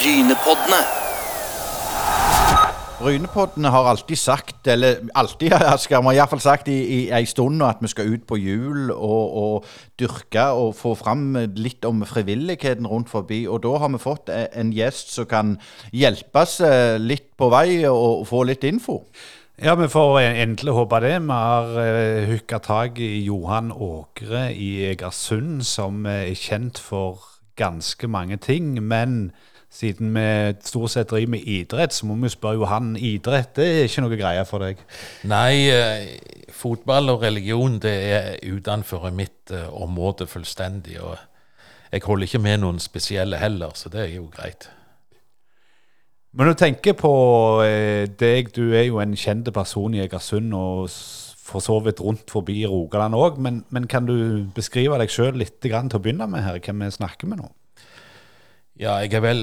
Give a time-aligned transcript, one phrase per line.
[0.00, 0.78] Brynepoddene.
[3.00, 7.58] Brynepoddene har alltid sagt, eller alltid Asker, vi har iallfall sagt i, i ei stund
[7.60, 9.66] nå at vi skal ut på hjul og, og
[10.00, 13.42] dyrke og få fram litt om frivilligheten rundt forbi.
[13.44, 15.52] Og da har vi fått e- en gjest som kan
[15.92, 19.02] hjelpe oss eh, litt på vei og få litt info.
[19.60, 21.12] Ja, vi får endelig håpe det.
[21.20, 27.20] Vi har hooka tak i Johan Åkre i Egersund, som er kjent for
[27.60, 28.78] ganske mange ting.
[28.80, 29.34] Men
[29.70, 30.26] siden vi
[30.66, 32.96] stort sett driver med idrett, så må vi spørre Johan.
[32.96, 34.82] Idrett det er ikke noe greie for deg?
[35.30, 40.98] Nei, eh, fotball og religion det er utenfor mitt eh, område fullstendig.
[41.00, 41.16] Og
[41.92, 44.68] jeg holder ikke med noen spesielle heller, så det er jo greit.
[46.32, 47.14] Men når du tenker på
[47.62, 50.90] eh, deg, du er jo en kjent person i Egersund og
[51.50, 53.38] for så vidt rundt forbi Rogaland òg.
[53.42, 56.86] Men, men kan du beskrive deg sjøl litt grann til å begynne med her, hvem
[56.86, 57.50] vi snakker med nå?
[58.80, 59.42] Ja, jeg har vel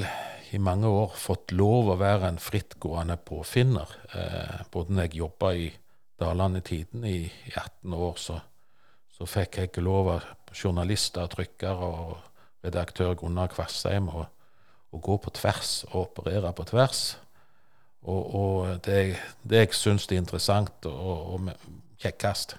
[0.50, 3.92] i mange år fått lov å være en frittgående påfinner.
[4.18, 5.68] Eh, både når jeg jobba i
[6.18, 8.40] Dalane Tiden i, i 18 år, så,
[9.14, 10.26] så fikk jeg lov av
[10.58, 14.26] journalister, trykkere og redaktør Gunnar Kvassheim å
[15.06, 17.06] gå på tvers og operere på tvers.
[18.10, 21.52] Og, og det, det jeg syns er interessant og, og
[22.02, 22.58] kjekkest.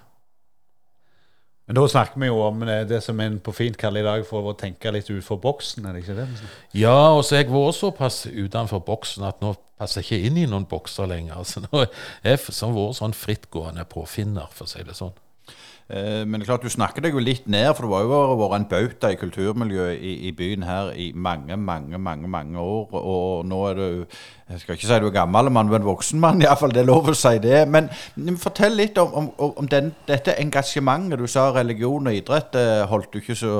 [1.69, 4.23] Men da snakker vi jo om eh, det som en på fint kaller i dag
[4.25, 6.25] for å tenke litt utenfor boksen, er det ikke det?
[6.73, 10.39] Ja, og så har jeg vært såpass utenfor boksen at nå passer jeg ikke inn
[10.41, 11.37] i noen bokser lenger.
[11.43, 15.13] Altså, nå er jeg som vært sånn frittgående påfinner, for å si det sånn.
[15.89, 18.35] Eh, Men det er klart du snakker deg jo litt ned, for du har jo
[18.37, 22.93] vært en bauta i kulturmiljøet i, i byen her i mange, mange, mange mange år.
[22.93, 24.05] Og nå er du
[24.49, 26.73] Jeg skal ikke si du er gammel mann, men voksen mann, iallfall.
[26.73, 27.63] Det er lov å si det.
[27.69, 27.89] Men,
[28.37, 31.17] fortell litt om, om, om den, dette engasjementet.
[31.19, 33.55] Du sa religion og idrett det holdt du ikke så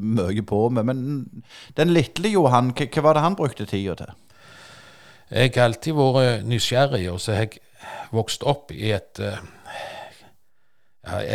[0.00, 0.88] mye på med.
[0.88, 1.44] Men
[1.76, 4.16] den lille Johan, hva var det han brukte tida til?
[5.28, 7.60] Jeg har alltid vært nysgjerrig, og så har jeg
[8.16, 9.40] vokst opp i et, eh,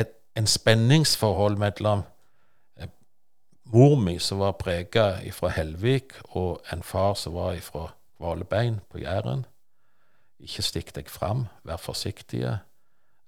[0.02, 2.04] et en spenningsforhold mellom
[2.78, 2.90] eh,
[3.64, 9.04] mor mi, som var prega fra Helvik, og en far som var fra Valebein på
[9.04, 9.46] Jæren.
[10.40, 12.58] Ikke stikk deg fram, vær forsiktige.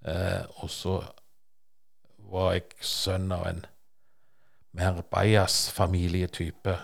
[0.06, 1.02] Eh, og så
[2.32, 3.66] var jeg sønn av en
[4.76, 6.78] mer bajas-familietype,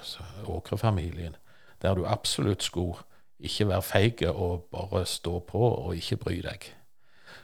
[0.48, 1.36] Åkre-familien,
[1.82, 3.02] der du absolutt skulle
[3.40, 6.70] ikke være feig og bare stå på og ikke bry deg.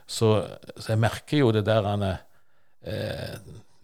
[0.08, 2.06] Så, så jeg merker jo det der han
[2.86, 3.38] eh,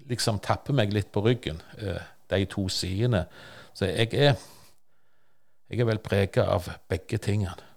[0.09, 3.25] liksom tapper meg litt på ryggen, eh, de to sidene.
[3.73, 4.35] Så jeg er,
[5.69, 7.69] jeg er vel prega av begge tingene.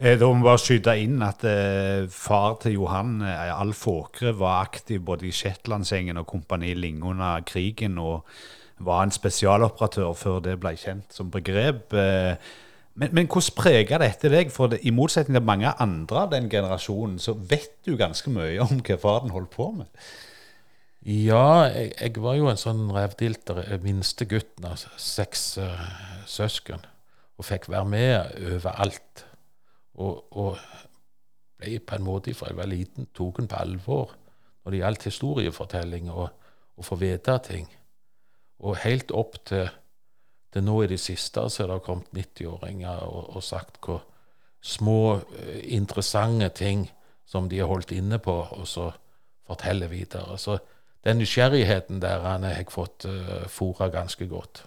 [0.00, 4.32] Eh, Da må vi bare skyte inn at eh, far til Johan, eh, Alf Åkre,
[4.38, 8.24] var aktiv både i Shetlandsengen og Kompani Linge under krigen, og
[8.80, 11.92] var en spesialoperatør før det ble kjent som begrep.
[11.92, 12.36] Eh,
[12.94, 14.50] men, men hvordan preger dette deg?
[14.52, 18.56] For det, i motsetning til mange andre av den generasjonen, så vet du ganske mye
[18.64, 19.86] om hva faren holdt på med.
[21.00, 25.80] Ja, jeg, jeg var jo en sånn revdilter, eh, minste gutten av seks uh,
[26.28, 26.82] søsken,
[27.40, 29.24] og fikk være med overalt.
[29.96, 30.58] Og, og
[31.60, 34.12] ble på en måte fra jeg var liten, den på alvor
[34.60, 36.26] når det gjaldt historiefortelling og
[36.76, 37.68] å få vite ting.
[38.60, 39.70] Og helt opp til,
[40.52, 44.02] til nå i det siste så er det kommet 90-åringer og, og sagt hvor
[44.60, 46.84] små, eh, interessante ting
[47.24, 48.90] som de har holdt inne på, og så
[49.48, 50.36] forteller videre.
[50.38, 50.58] Så
[51.06, 54.64] den nysgjerrigheten der han har fått uh, fora ganske godt.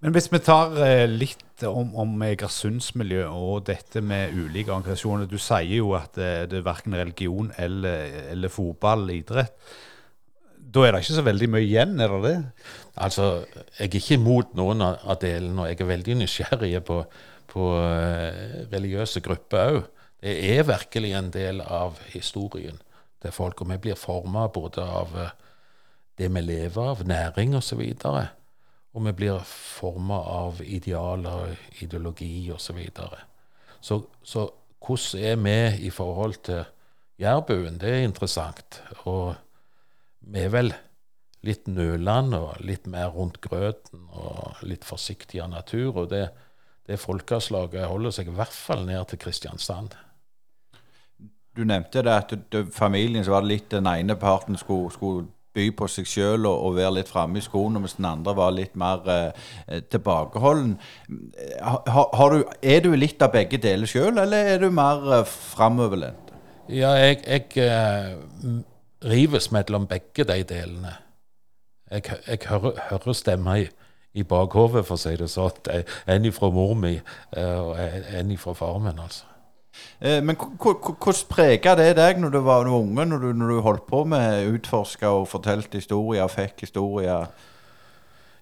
[0.00, 5.28] Men hvis vi tar eh, litt om, om Egersundsmiljøet og dette med ulike organisasjoner.
[5.28, 9.52] Du sier jo at eh, det er verken religion eller, eller fotball, idrett.
[10.56, 12.64] Da er det ikke så veldig mye igjen, er det det?
[13.04, 13.26] Altså,
[13.76, 17.00] jeg er ikke imot noen av delene, og jeg er veldig nysgjerrig på,
[17.50, 19.82] på eh, religiøse grupper òg.
[20.20, 22.80] Det er virkelig en del av historien
[23.22, 25.32] til folk, og vi blir forma både av eh,
[26.18, 28.26] det vi lever av, næring osv., og, så
[28.90, 32.64] og vi blir forma av idealer, ideologi osv.
[32.64, 33.20] Så, videre.
[33.80, 34.50] så Så
[34.80, 36.64] hvordan er vi i forhold til
[37.18, 37.78] jærbuen?
[37.78, 38.82] Det er interessant.
[39.04, 39.34] Og
[40.20, 40.72] vi er vel
[41.46, 45.96] litt nølende og litt mer rundt grøten og litt forsiktig av natur.
[45.96, 46.28] Og det,
[46.86, 49.94] det folkeslaget holder seg i hvert fall ned til Kristiansand.
[51.56, 55.26] Du nevnte det at det, familien så var det litt den ene parten skulle, skulle
[55.56, 58.54] by på seg sjøl og, og være litt framme i skoene, mens den andre var
[58.54, 60.76] litt mer eh, tilbakeholden.
[61.60, 65.26] Har, har du, er du litt av begge deler sjøl, eller er du mer eh,
[65.26, 66.30] framoverlent?
[66.70, 68.60] Ja, jeg, jeg eh,
[69.10, 70.94] rives mellom begge de delene.
[71.90, 73.66] Jeg, jeg hører, hører stemmer i,
[74.14, 75.58] i bakhodet, for å si det sånn.
[76.06, 76.94] En ifra mor mi
[77.34, 79.29] og en ifra far min, altså.
[80.00, 84.00] Men hvordan prega det deg når du var unge, når du, når du holdt på
[84.08, 87.28] med utforska og fortalte historier og fikk historier?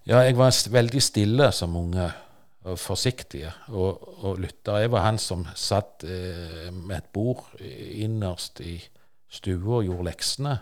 [0.09, 2.07] Ja, jeg var veldig stille som unge
[2.67, 4.79] og forsiktig og, og lytta.
[4.81, 8.79] Jeg var han som satt eh, med et bord innerst i
[9.29, 10.57] stua og gjorde leksene,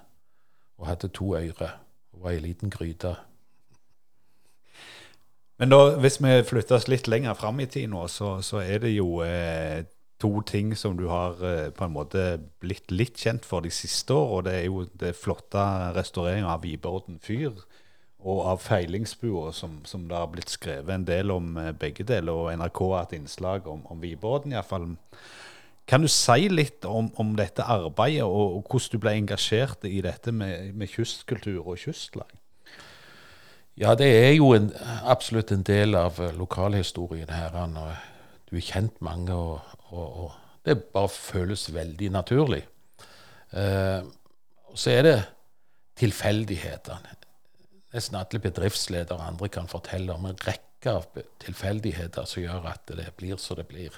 [0.78, 1.72] og hadde to øyre
[2.14, 3.16] og var ei liten gryte.
[5.58, 8.84] Men da, hvis vi flytter oss litt lenger fram i tid nå, så, så er
[8.84, 9.86] det jo eh,
[10.22, 12.24] to ting som du har eh, på en måte
[12.62, 14.32] blitt litt kjent for de siste år.
[14.38, 15.64] Og det er jo det flotte
[15.98, 17.54] restaureringa av Viborden fyr
[18.28, 22.34] og av Feilingsbua, som, som, det har blitt skrevet en del om eh, begge deler.
[22.34, 24.90] Og NRK har hatt innslag om, om Viborden iallfall.
[25.88, 30.02] Kan du si litt om, om dette arbeidet, og, og, hvordan du ble engasjert i
[30.04, 32.34] dette med, med kystkultur og kystlag?
[33.78, 34.72] Ja, det er jo en,
[35.06, 37.54] absolutt en del av eh, lokalhistorien her.
[37.54, 40.32] Og du er kjent mange, og, og, og,
[40.68, 42.66] det bare føles veldig naturlig.
[43.56, 44.02] Eh,
[44.76, 45.16] så er det
[45.98, 47.18] tilfeldighetene
[47.94, 51.08] nesten alle bedriftsledere og andre kan fortelle om en rekke av
[51.42, 53.96] tilfeldigheter som gjør at det blir som det blir.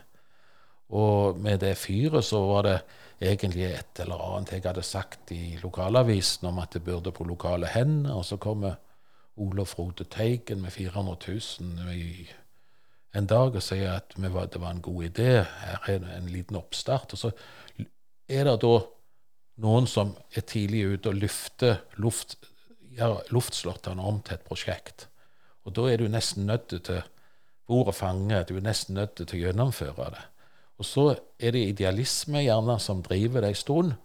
[0.96, 2.78] Og med det fyret så var det
[3.20, 7.70] egentlig et eller annet jeg hadde sagt i lokalavisen om at det burde på lokale
[7.70, 8.80] hender, og så kommer
[9.40, 12.28] Olof Rode Teigen med 400 000 i
[13.18, 16.60] en dag og sier at det var en god idé, her er det en liten
[16.60, 17.14] oppstart.
[17.14, 17.32] Og så
[18.30, 18.74] er det da
[19.66, 22.38] noen som er tidlig ute og løfter luft,
[22.94, 25.08] gjøre luftslottene om til et prosjekt.
[25.66, 27.02] Og da er du nesten nødt til
[27.70, 30.26] bordet fange, du er nesten nødt til å gjennomføre det.
[30.80, 31.06] Og så
[31.38, 33.96] er det idealisme gjerne som driver deg en stund.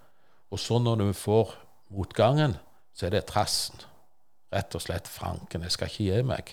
[0.50, 1.54] Og så når du får
[1.94, 2.56] motgangen,
[2.94, 3.78] så er det trassen.
[4.54, 5.62] Rett og slett Franken.
[5.66, 6.50] Jeg skal ikke gi meg.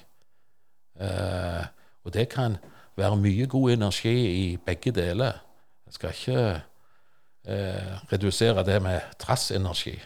[1.01, 1.65] Eh,
[2.03, 2.57] og det kan
[2.97, 5.39] være mye god energi i begge deler.
[5.85, 6.61] Jeg skal ikke
[7.47, 9.99] eh, redusere det med trassenergi.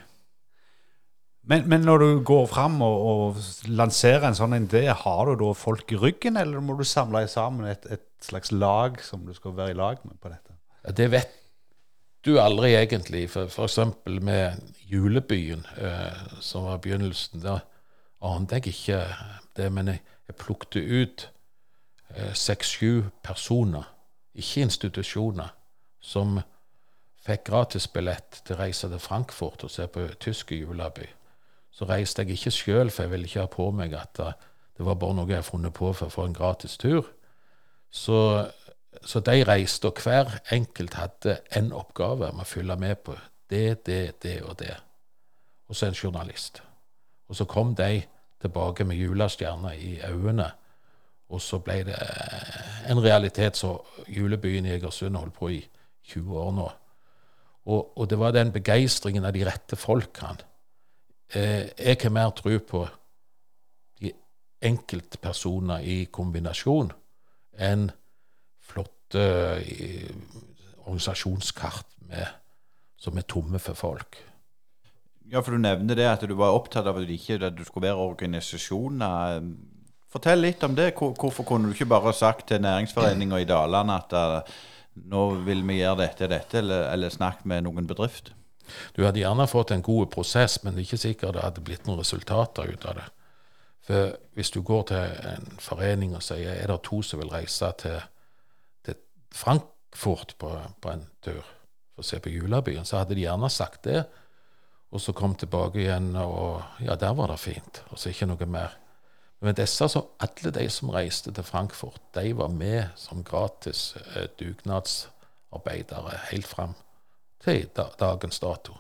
[1.46, 5.52] Men, men, når du går fram og, og, lanserer en sånn idé, har du da
[5.54, 9.54] folk i ryggen, eller må du samle sammen et, et, slags lag som du skal
[9.54, 10.56] være i lag med på dette?
[10.98, 11.36] Det vet
[12.26, 13.28] du aldri egentlig.
[13.30, 14.58] For, eksempel med
[14.90, 17.44] Julebyen, eh, som var begynnelsen.
[17.46, 17.60] Da
[18.26, 19.04] ante jeg ikke
[19.60, 21.28] det, men jeg, jeg plukket ut
[22.34, 23.92] seks-sju eh, personer,
[24.36, 25.52] ikke institusjoner,
[26.02, 26.40] som
[27.26, 31.08] fikk gratisbillett til å reise til Frankfurt og se på tyske juleby
[31.76, 34.36] så reiste jeg ikke sjøl, for jeg ville ikke ha på meg at eh,
[34.76, 37.08] det var bare noe jeg har funnet på for å få en gratis tur.
[37.92, 38.18] Så,
[39.04, 43.16] så de reiste, og hver enkelt hadde en oppgave med å følge med på
[43.52, 44.76] det, det, det og det.
[45.68, 46.62] Og så en journalist.
[47.28, 48.04] Og så kom de
[48.44, 50.52] tilbake med julestjerner i øynene.
[51.34, 55.62] Og så ble det eh, en realitet som julebyen i Egersund holdt på i
[56.12, 56.68] 20 år nå.
[57.66, 60.46] Og, og det var den begeistringen av de rette folkene
[61.34, 62.84] eh, jeg har mer tro på
[64.02, 64.12] de
[64.70, 66.94] enkeltpersoner i kombinasjon
[67.58, 67.90] enn
[68.66, 69.26] flotte
[69.64, 70.14] eh,
[70.86, 72.28] organisasjonskart med,
[73.02, 74.20] som er tomme for folk.
[75.32, 77.88] Ja, for du nevner det at du var opptatt av at, ikke, at du skulle
[77.88, 79.42] være organisasjoner.
[80.16, 80.94] Fortell litt om det.
[80.96, 84.54] Hvorfor kunne du ikke bare sagt til næringsforeninga i Dalane at uh,
[85.12, 88.32] nå vil vi gjøre dette og dette, eller, eller snakket med noen bedrift?
[88.96, 91.84] Du hadde gjerne fått en god prosess, men det er ikke sikkert det hadde blitt
[91.84, 93.10] noen resultater ut av det.
[93.86, 97.74] For hvis du går til en forening og sier er det to som vil reise
[97.84, 98.00] til,
[98.88, 98.98] til
[99.36, 103.84] Frankfurt på, på, en tur for å se på julebyen, så hadde de gjerne sagt
[103.92, 104.06] det.
[104.96, 107.84] Og så kom tilbake igjen, og ja, der var det fint.
[107.92, 108.80] Og så ikke noe mer.
[109.46, 114.26] Men disse, så, alle de som reiste til Frankfurt, de var med som gratis eh,
[114.40, 116.74] dugnadsarbeidere helt fram
[117.44, 117.68] til
[118.00, 118.74] dagens dato.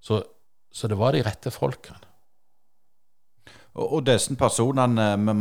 [0.00, 0.22] Så,
[0.72, 1.98] så det var de rette folkene.
[3.74, 5.34] Og, og disse personene vi,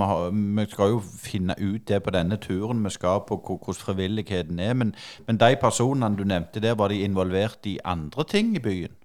[0.57, 4.73] vi, skal jo finne ut det på denne turen vi skal på, hvordan frivilligheten er.
[4.73, 4.95] Men,
[5.27, 8.95] men de personene du nevnte der, var de involvert i andre ting i byen?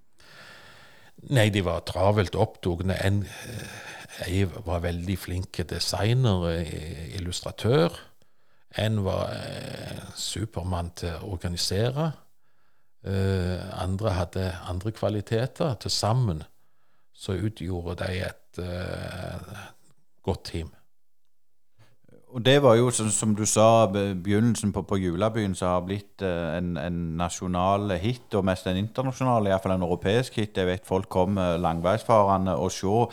[1.29, 2.85] Nei, de var travelt opptatt.
[3.05, 3.23] En,
[4.23, 6.47] en var veldig flink designer,
[7.17, 7.97] illustratør.
[8.77, 12.11] En var eh, supermann til å organisere.
[13.07, 15.77] Eh, andre hadde andre kvaliteter.
[15.79, 16.43] Til sammen
[17.15, 19.53] så utgjorde de et eh,
[20.25, 20.73] godt team.
[22.35, 26.57] Og det var jo, som, du sa, begynnelsen på, på julebyen som har blitt uh,
[26.57, 30.57] en, en, nasjonal hit, og mest en internasjonal, iallfall en europeisk hit.
[30.59, 33.05] Jeg vet folk kom langveisfarende og se.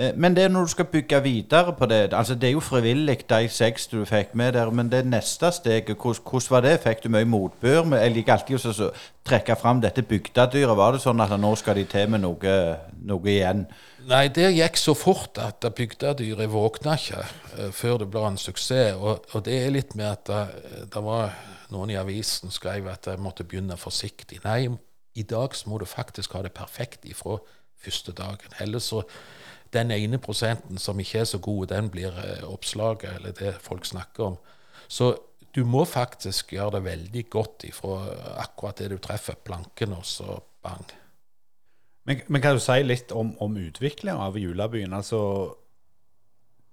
[0.00, 2.60] Eh, Men det er når du skal bygge videre på det altså Det er jo
[2.60, 6.80] frivillig, de seks du fikk med der, men det neste steget, hvordan, var det?
[6.80, 7.96] Fikk du mye motbør?
[7.96, 8.90] Jeg liker alltid å
[9.24, 10.76] trekke fram dette bygdedyret.
[10.76, 12.56] Var det sånn at nå skal de til med noe,
[13.02, 13.66] noe igjen?
[14.08, 18.96] Nei, det gikk så fort at bygdedyret våkna ikke eh, før det ble en suksess.
[18.96, 21.36] Og, og det er litt med at det, det var
[21.70, 24.40] noen i avisen skrev at jeg måtte begynne forsiktig.
[24.44, 24.70] Nei,
[25.14, 27.36] i dag så må du faktisk ha det perfekt ifra
[27.80, 28.56] første dagen.
[28.60, 29.04] Ellers så
[29.72, 33.86] den ene prosenten som ikke er så god, den blir eh, oppslaget, eller det folk
[33.86, 34.38] snakker om.
[34.90, 35.12] Så
[35.54, 38.00] du må faktisk gjøre det veldig godt ifra
[38.42, 40.84] akkurat det du treffer planken, og så bang.
[42.06, 44.94] Men, men kan du si litt om, om utviklingen av julebyen?
[44.96, 45.20] Altså,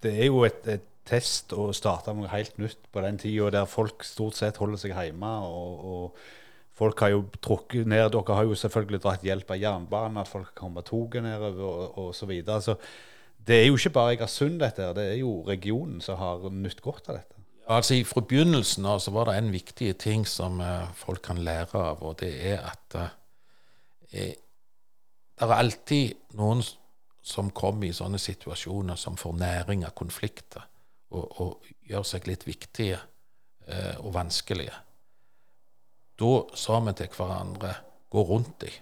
[0.06, 3.52] det er jo et, et test å starte med noe helt nytt på den tida
[3.54, 5.34] der folk stort sett holder seg hjemme.
[5.48, 6.37] og, og
[6.78, 10.54] Folk har jo trukket ned Dere har jo selvfølgelig dratt hjelp av jernbanen, at folk
[10.58, 12.62] kommer toget nedover og, så videre.
[12.62, 12.78] Så
[13.48, 16.84] det er jo ikke bare Egersund, dette, her, det er jo regionen som har nytt
[16.86, 17.38] godt av dette.
[17.68, 21.82] Altså Fra begynnelsen av så var det en viktig ting som eh, folk kan lære
[21.82, 24.36] av, og det er at eh,
[25.38, 26.64] det er alltid noen
[27.28, 30.64] som kommer i sånne situasjoner som får næring av konflikter,
[31.12, 33.02] og, og gjør seg litt viktige
[33.68, 34.87] eh, og vanskelige.
[36.18, 37.76] Da sa vi til hverandre
[38.10, 38.80] gå rundt dem.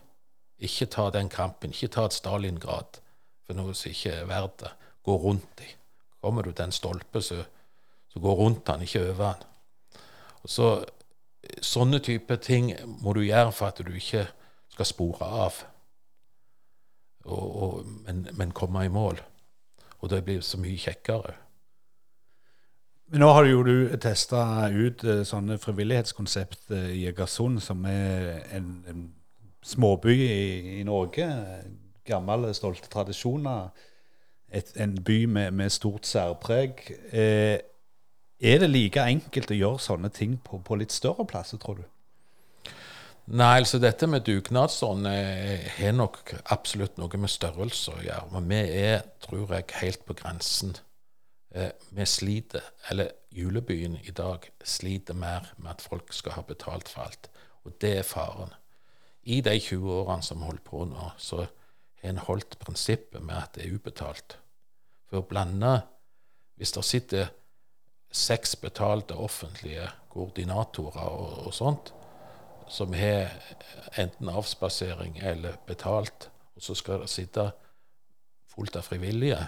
[0.64, 1.74] Ikke ta den kampen.
[1.76, 3.02] Ikke ta et Stalingrad
[3.46, 4.72] for noe som ikke er verdt det.
[5.06, 5.76] Gå rundt dem.
[6.24, 7.44] Kommer du til en stolpe, så
[8.16, 9.44] så gå rundt den, ikke over den.
[10.44, 10.68] Og så,
[11.62, 12.70] sånne type ting
[13.04, 14.22] må du gjøre for at du ikke
[14.72, 15.58] skal spore av,
[17.26, 19.20] og, og, men, men komme i mål.
[20.00, 21.34] Og det blir så mye kjekkere.
[23.12, 24.40] Men nå har jo du testa
[24.74, 29.04] ut eh, sånne frivillighetskonsept eh, i Egersund, som er en, en
[29.66, 31.28] småby i, i Norge.
[32.06, 33.70] Gamle, stolte tradisjoner.
[34.50, 36.82] Et, en by med, med stort særpreg.
[37.12, 37.60] Eh,
[38.42, 41.86] er det like enkelt å gjøre sånne ting på, på litt større plasser, tror du?
[43.26, 48.28] Nei, altså dette med dugnadsånd eh, har nok absolutt noe med størrelse å gjøre.
[48.36, 50.76] Men vi er, tror jeg, helt på grensen.
[51.56, 56.90] Eh, vi sliter, eller julebyen i dag sliter mer med at folk skal ha betalt
[56.92, 57.30] for alt.
[57.64, 58.52] Og det er faren.
[59.24, 61.46] I de 20 årene som vi holder på nå, så
[62.02, 64.38] har en holdt prinsippet med at det er ubetalt.
[65.08, 65.82] For å blande
[66.56, 67.32] Hvis det sitter
[68.12, 71.90] seks betalte offentlige koordinatorer og, og sånt,
[72.72, 73.34] som har
[74.00, 77.50] enten avspasering eller betalt, og så skal det sitte
[78.48, 79.42] fullt av frivillige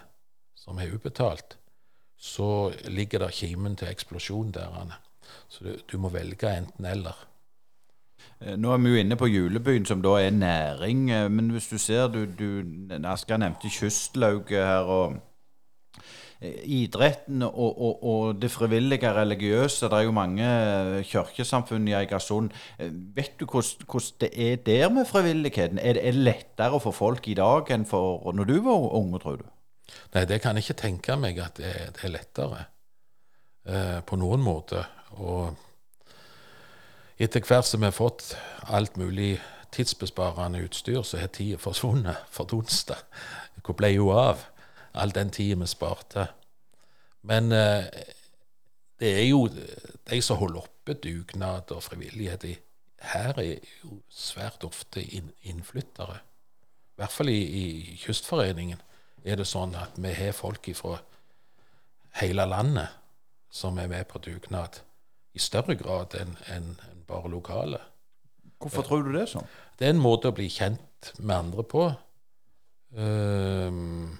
[0.59, 1.55] som er ubetalt,
[2.17, 4.73] så ligger det kimen til eksplosjon der.
[4.81, 4.97] Anne.
[5.49, 7.15] Så du, du må velge enten-eller.
[8.41, 11.09] Eh, Nå er vi jo inne på julebyen, som da er næring.
[11.11, 12.63] eh, Men hvis du ser du, du
[13.05, 14.89] Asker nevnte kystlauget her.
[14.97, 15.15] og
[16.41, 19.85] eh, Idretten og, og, og det frivillige religiøse.
[19.89, 22.49] Det er jo mange kirkesamfunn i Egersund.
[22.79, 25.79] Eh, Vet du hvordan hvordan det er der med frivilligheten?
[25.79, 29.19] Er det, er det lettere for folk i dag enn for når du var unge,
[29.19, 29.45] tror du?
[30.13, 32.65] Nei, det kan jeg ikke tenke meg at det, det er lettere
[33.67, 34.83] eh, på noen måte.
[35.17, 35.55] Og
[37.17, 38.33] etter hvert som vi har fått
[38.67, 39.37] alt mulig
[39.75, 42.99] tidsbesparende utstyr, så har tida forsvunnet, fordunsta.
[43.63, 44.45] Hvor ble jo av
[44.97, 46.29] all den tida vi sparte?
[47.27, 47.87] Men eh,
[48.99, 52.55] det er jo de som holder oppe dugnad og frivillighet i,
[53.11, 56.17] her, er jo svært ofte inn, innflyttere.
[56.97, 58.81] I hvert fall i, i Kystforeningen
[59.25, 60.97] er det sånn at vi har folk fra
[62.21, 62.93] hele landet
[63.53, 64.81] som er med på dugnad,
[65.33, 67.79] i større grad enn en, en bare lokale.
[68.57, 69.45] Hvorfor tror du det sånn?
[69.77, 71.83] Det er en måte å bli kjent med andre på.
[72.97, 74.17] Um,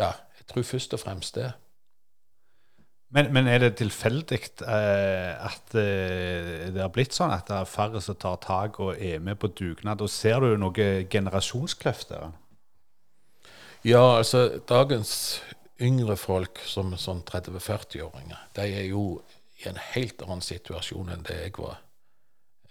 [0.00, 1.52] ja, jeg tror først og fremst det.
[3.10, 7.70] Men, men er det tilfeldig eh, at eh, det har blitt sånn at det er
[7.70, 10.02] færre som tar tak og er med på dugnad?
[10.02, 12.28] Og ser du noen generasjonskløft der?
[13.84, 15.40] Ja, altså dagens
[15.80, 19.22] yngre folk, som sånn 30-40-åringer, de er jo
[19.56, 21.78] i en helt annen situasjon enn det jeg var.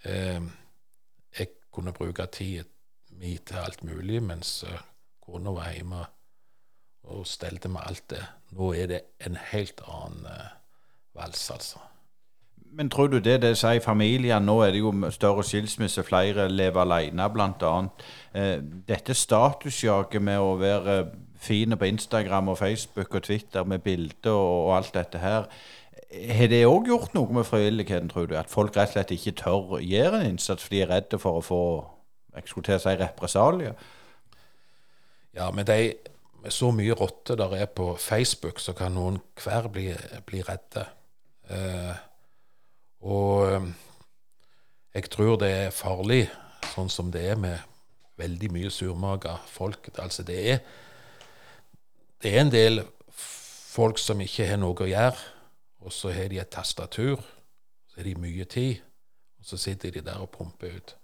[0.06, 0.38] Eh,
[1.34, 2.62] jeg kunne bruke tida
[3.18, 4.86] mi til alt mulig, mens eh,
[5.26, 6.04] kona var hjemme
[7.10, 8.22] og stelte med alt det.
[8.54, 10.56] Nå er det en helt annen eh,
[11.18, 11.82] vals, altså.
[12.72, 14.46] Men tror du det det sier familien?
[14.46, 17.72] Nå er det jo større skilsmisse, flere lever alene bl.a.
[18.34, 18.56] Eh,
[18.88, 20.96] dette statusjaget med å være
[21.40, 25.48] fine på Instagram og Facebook og Twitter med bilder og, alt dette her,
[26.10, 28.34] har det òg gjort noe med frivilligheten, tror du?
[28.38, 31.18] At folk rett og slett ikke tør å gjøre en innsats fordi de er redde
[31.22, 31.62] for å få
[32.34, 33.74] jeg skulle til å si represalier?
[35.34, 35.94] Ja, men de
[36.40, 39.90] med så mye rotte der er på Facebook, så kan noen hver bli,
[40.26, 40.86] bli redde.
[41.50, 41.98] Eh,
[43.00, 43.66] og eh,
[44.94, 46.24] jeg tror det er farlig,
[46.74, 47.58] sånn som det er med
[48.20, 49.90] veldig mye surmaga folk.
[50.02, 50.62] Altså det er,
[52.20, 52.82] det er en del
[53.70, 55.28] folk som ikke har noe å gjøre,
[55.80, 57.22] og så har de et tastatur,
[57.88, 58.80] så har de mye tid,
[59.40, 60.96] og så sitter de der og pumper ut.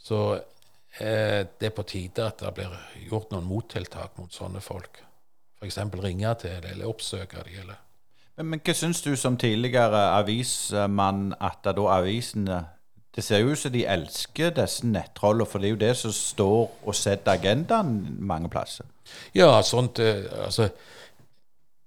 [0.00, 0.18] Så
[0.98, 2.74] eh, det er på tide at det blir
[3.08, 5.00] gjort noen mottiltak mot sånne folk.
[5.60, 5.78] F.eks.
[6.02, 7.62] ringe til dem, eller oppsøke dem.
[7.62, 7.80] Eller.
[8.42, 12.60] Men, hva syns du som tidligere avismann at da avisene
[13.16, 16.12] Det ser jo ut som de elsker disse nettrollene, for det er jo det som
[16.14, 18.86] står og setter agendaen mange plasser.
[19.34, 20.68] Ja, sånt eh, Altså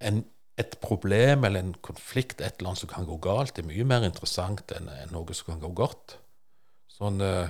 [0.04, 0.20] en,
[0.60, 4.04] et problem eller en konflikt, et eller annet som kan gå galt, er mye mer
[4.04, 6.18] interessant enn, enn noe som kan gå godt.
[6.92, 7.48] Sånn, uh,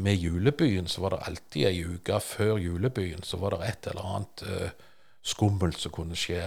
[0.00, 4.08] med julebyen så var det alltid ei uke før julebyen så var det et eller
[4.14, 4.88] annet uh,
[5.20, 6.40] skummelt som kunne skje.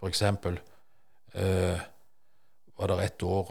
[0.00, 0.56] For eksempel
[1.36, 1.80] uh,
[2.80, 3.50] var det et år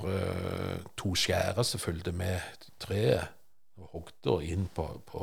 [0.97, 3.29] to skjærer som fulgte med treet
[3.77, 5.21] og hogde inn på, på,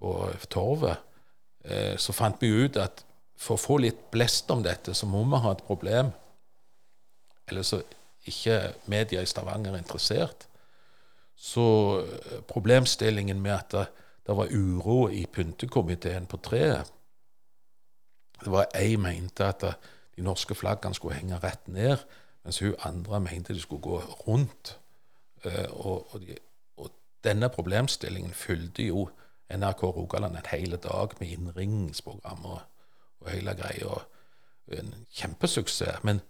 [0.00, 0.12] på
[0.48, 1.02] torvet.
[2.00, 3.04] så fant vi ut at
[3.36, 6.10] for å få litt blest om dette, så må vi ha et problem.
[7.46, 7.82] Eller så
[8.26, 8.58] ikke
[8.90, 10.46] media i Stavanger er interessert.
[11.36, 11.66] Så
[12.00, 13.86] eh, problemstillingen med at det,
[14.26, 16.88] det var uro i pyntekomiteen på treet
[18.40, 19.62] Det var ei mente at
[20.16, 21.96] de norske flaggene skulle henge rett ned,
[22.44, 24.78] mens hun andre mente de skulle gå rundt.
[25.44, 26.36] Eh, og, og, de,
[26.76, 26.90] og
[27.24, 29.08] denne problemstillingen fylte jo
[29.50, 32.64] NRK Rogaland en hel dag med innringningsprogrammer
[33.20, 34.00] og hele greia.
[34.72, 36.02] En kjempesuksess.
[36.02, 36.20] Men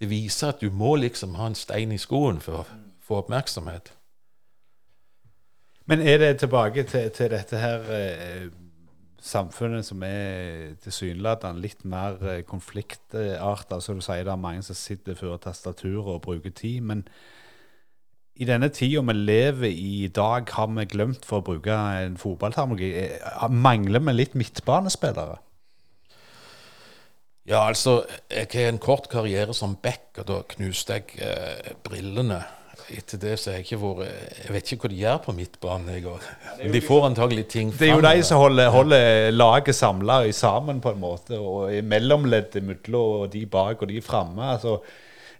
[0.00, 2.66] det viser at du må liksom ha en stein i skoen for å
[3.00, 3.92] få oppmerksomhet.
[5.86, 8.48] Men er det tilbake til, til dette her eh,
[9.26, 13.80] samfunnet som er tilsynelatende litt mer eh, konfliktarta?
[13.82, 16.84] Så du sier det er mange som sitter foran tastaturet og bruker tid.
[16.86, 17.04] Men
[18.36, 21.72] i denne tida vi lever i i dag, har vi glemt, for å bruke
[22.02, 25.40] en fotballtermologi, eh, mangler vi litt midtbanespillere?
[27.46, 32.40] Ja, altså, jeg har en kort karriere som back, og da knuste jeg eh, brillene.
[32.92, 34.02] Etter det så har jeg ikke vært
[34.44, 35.88] Jeg vet ikke hva de gjør på midtbanen.
[35.96, 37.80] Jeg, og, de får antagelig ting fram.
[37.80, 41.38] Det er jo de som holder, holder laget samla sammen, på en måte.
[41.38, 44.52] Og i mellomleddet mellom de bak og de framme.
[44.52, 44.78] Altså,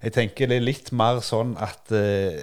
[0.02, 2.42] jeg tenker det er litt mer sånn at uh,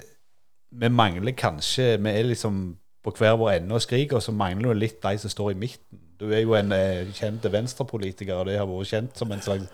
[0.74, 2.64] vi mangler kanskje Vi er liksom
[3.04, 5.60] på hver vår ende og skriker, og så mangler vi litt de som står i
[5.60, 6.00] midten.
[6.20, 9.68] Du er jo en uh, kjent venstrepolitiker, og det har vært kjent som en slags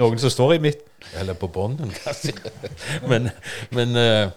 [0.00, 0.86] noen som står i midten.
[1.16, 2.34] Eller på bånden, kanskje.
[3.08, 3.30] men,
[3.70, 4.32] men uh,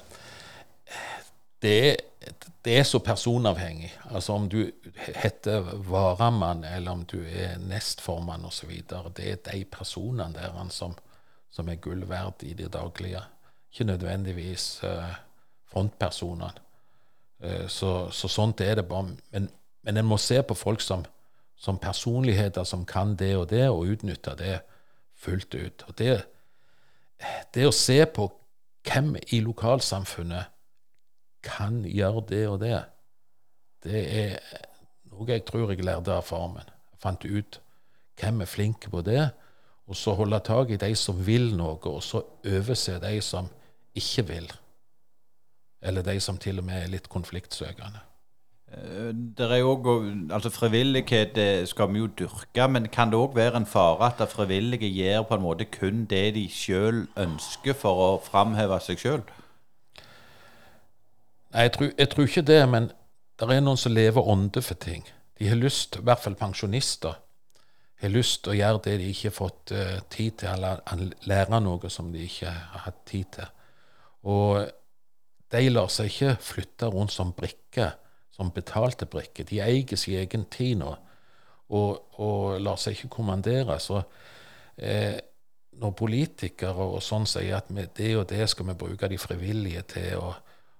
[1.63, 1.97] det,
[2.65, 3.91] det, er så personavhengig.
[4.11, 8.71] Altså om du heter varamann, eller om du er nestformann osv.
[9.15, 10.95] Det er de personene der som,
[11.51, 13.23] som er gull verdt i det daglige.
[13.71, 15.15] Ikke nødvendigvis uh,
[15.71, 16.53] frontpersonene.
[17.43, 19.15] Uh, så, så sånt er det bare.
[19.31, 19.49] Men,
[19.83, 21.05] men en må se på folk som
[21.63, 24.57] som personligheter som kan det og det, og utnytte det
[25.23, 25.85] fullt ut.
[25.87, 26.15] Og det,
[27.55, 28.27] det å se på
[28.83, 30.51] hvem i lokalsamfunnet
[31.43, 32.77] kan gjøre det og det,
[33.83, 34.35] det er
[35.11, 36.67] noe jeg tror jeg lærte av farmen.
[36.93, 37.59] Jeg fant ut
[38.19, 39.25] hvem er flinke på det,
[39.87, 43.49] og så holde tak i de som vil noe, og så overse de som
[43.97, 44.47] ikke vil.
[45.83, 47.99] Eller de som til og med er litt konfliktsøkende.
[48.73, 49.73] Eh, det er jo
[50.31, 51.37] altså Frivillighet
[51.69, 55.35] skal vi jo dyrke, men kan det òg være en fare at frivillige gjør på
[55.35, 59.23] en måte kun det de sjøl ønsker for å framheve seg sjøl?
[61.53, 62.91] Nei, jeg tror, jeg tror, ikke det, men
[63.39, 65.03] det er noen som lever ånde for ting.
[65.37, 67.19] De har lyst, i hvert fall pensjonister,
[68.01, 70.81] har lyst å gjøre det de ikke har fått uh, tid til, eller
[71.29, 73.51] lære noe som de ikke har hatt tid til.
[74.33, 74.65] Og
[75.53, 77.93] de lar seg ikke flytte rundt som brikker
[78.33, 79.45] som betalte brikker.
[79.49, 80.93] De eier sin egen tid nå
[81.73, 83.77] og, og lar seg ikke kommandere.
[83.81, 84.01] Så
[84.77, 85.17] eh,
[85.81, 90.21] når politikere og sånn sier at det og det skal vi bruke de frivillige til,
[90.21, 90.35] og,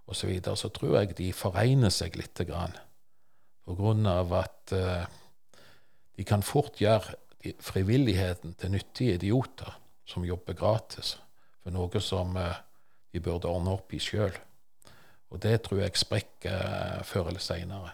[0.07, 2.75] og så, så tror jeg de foregner seg lite grann.
[3.63, 5.05] På grunn av at eh,
[6.17, 7.17] de kan fort gjøre
[7.63, 9.73] frivilligheten til nyttige idioter
[10.07, 11.17] som jobber gratis
[11.63, 12.59] for noe som eh,
[13.13, 14.33] de burde ordne opp i sjøl.
[15.33, 17.91] Og det tror jeg sprekker eh, før eller seinere.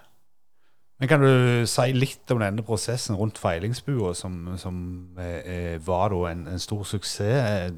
[0.99, 4.75] Men Kan du si litt om denne prosessen rundt feilingsbua, som, som
[5.19, 7.71] eh, eh var en, en, stor suksess?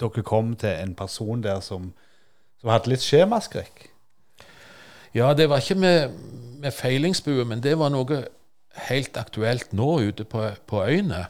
[0.00, 1.92] Dere kom til en person der som,
[2.60, 3.88] som hadde litt skjemaskrekk?
[5.14, 6.14] Ja, det var ikke med,
[6.60, 8.22] med feilingsbue, men det var noe
[8.86, 11.24] helt aktuelt nå ute på, på øyene.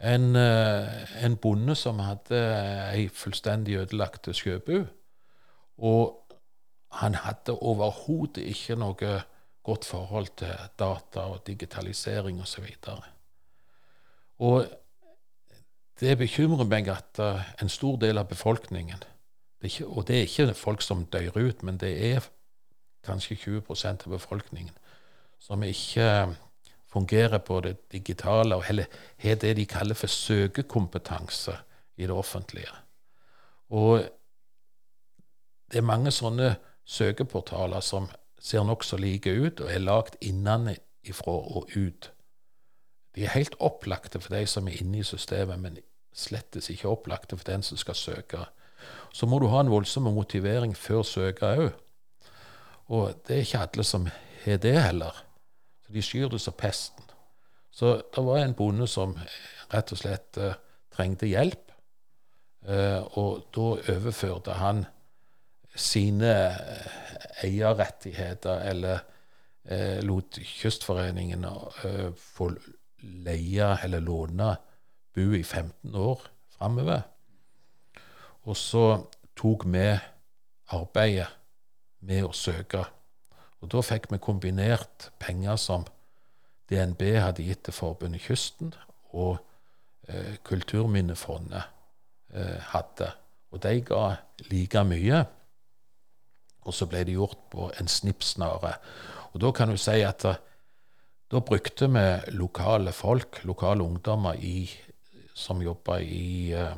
[0.00, 2.42] En, eh, en, bonde som hadde
[2.92, 4.84] ei fullstendig ødelagt sjøbu.
[5.78, 6.25] Og
[6.92, 9.22] han hadde overhodet ikke noe
[9.66, 12.66] godt forhold til data og digitalisering osv.
[12.86, 13.02] Og,
[14.38, 14.66] og
[16.00, 19.02] det bekymrer meg at uh, en stor del av befolkningen
[19.62, 22.28] det ikke, Og det er ikke folk som dør ut, men det er
[23.04, 24.74] kanskje 20% av befolkningen
[25.38, 26.34] som ikke
[26.86, 28.84] fungerer på det digitale, og heller
[29.18, 31.56] har det de kaller for søkekompetanse
[31.96, 32.72] i det offentlige.
[33.70, 34.04] Og
[35.72, 36.54] det er mange sånne
[36.86, 38.08] søkeportaler som
[38.40, 42.10] ser nokså like ut, og er lagd innenfra og ut.
[43.16, 45.78] De er helt opplagte for de som er inne i systemet, men
[46.16, 48.44] slettes ikke opplagte for den som skal søke.
[49.12, 51.70] Så må du ha en voldsom motivering før søker òg.
[52.92, 54.06] Og det er ikke alle som
[54.44, 55.24] har det heller.
[55.86, 57.02] Så de skyr det som pesten.
[57.72, 59.16] Så det var en bonde som
[59.72, 60.54] rett og slett uh,
[60.94, 61.72] trengte hjelp.
[62.66, 64.84] Uh, og da overførte han
[65.76, 69.12] sine uh, eierrettigheter, eller
[70.06, 71.42] lot Kystforeningen
[72.22, 72.46] få
[73.26, 74.52] leie eller låne
[75.10, 76.22] bu i 15 år
[76.54, 77.00] framover.
[78.46, 78.84] Og så
[79.34, 79.88] tok vi
[80.70, 81.26] arbeidet
[82.06, 82.84] med å søke
[83.66, 85.86] og da fikk vi kombinert penger som
[86.70, 88.72] DNB hadde gitt til Forbundet Kysten,
[89.16, 89.38] og
[90.06, 91.64] eh, Kulturminnefondet
[92.34, 93.10] eh, hadde.
[93.50, 94.04] Og de ga
[94.50, 95.24] like mye.
[96.66, 98.74] Og så ble det gjort på en snippsnare.
[99.32, 100.36] Og da kan du si at da,
[101.32, 104.68] eh, brukte vi lokale folk, lokale ungdommer i,
[105.34, 106.72] som jobba i uh,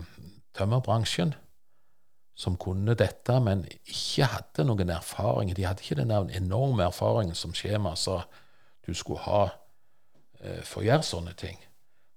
[0.53, 1.35] tømmerbransjen
[2.39, 5.53] som kunne dette, men ikke hadde noen erfaring.
[5.55, 8.25] De hadde ikke den enorme erfaringen som skjema sa
[8.87, 11.59] du skulle ha uh, for å gjøre sånne ting.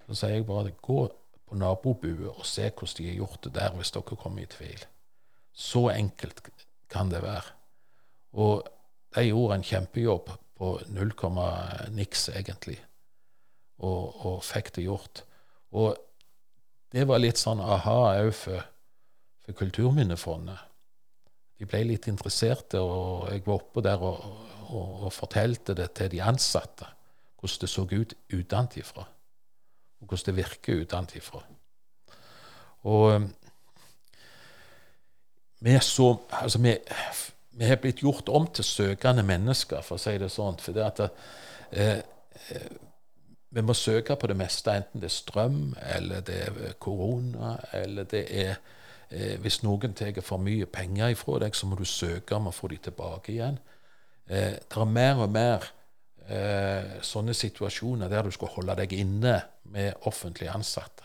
[0.08, 1.06] Så sier jeg bare gå
[1.52, 4.86] på nabobue og se hvordan de har gjort det der, hvis dere kommer i tvil.
[5.54, 6.42] Så enkelt
[6.90, 7.61] kan det være.
[8.40, 8.64] Og
[9.16, 11.50] de gjorde en kjempejobb på null komma
[11.92, 12.78] niks, egentlig,
[13.82, 15.24] og, og fikk det gjort.
[15.76, 15.96] Og
[16.92, 18.68] det var litt sånn aha òg for
[19.42, 20.60] for Kulturminnefondet.
[21.60, 24.24] De ble litt interesserte, og jeg var oppe der og,
[24.70, 26.88] og, og fortalte det til de ansatte.
[27.42, 29.06] Hvordan det så ut utenfra,
[30.02, 31.42] og hvordan det virker utenfra.
[32.90, 33.28] Og um,
[35.62, 36.76] vi, så, altså vi,
[37.58, 40.60] vi har blitt gjort om til søkende mennesker, for å si det sånn.
[40.62, 41.98] For det at eh,
[42.56, 42.70] eh,
[43.52, 48.08] vi må søke på det meste, enten det er strøm, eller det er korona, eller
[48.08, 48.62] det er
[49.12, 52.56] Eh, hvis noen tar for mye penger ifra deg, så må du søke om å
[52.56, 53.58] få dem tilbake igjen.
[54.28, 55.66] Eh, det er mer og mer
[56.32, 59.36] eh, sånne situasjoner der du skal holde deg inne
[59.74, 61.04] med offentlig ansatte.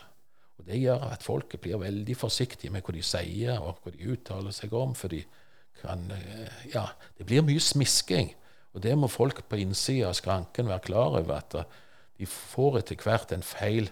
[0.57, 4.13] Og Det gjør at folket blir veldig forsiktige med hva de sier og hva de
[4.15, 4.95] uttaler seg om.
[4.95, 5.25] for de
[5.87, 8.35] kan, eh, ja, Det blir mye smisking.
[8.75, 11.39] Og det må folk på innsida av skranken være klar over.
[11.39, 11.65] At eh,
[12.19, 13.91] de får etter hvert en feil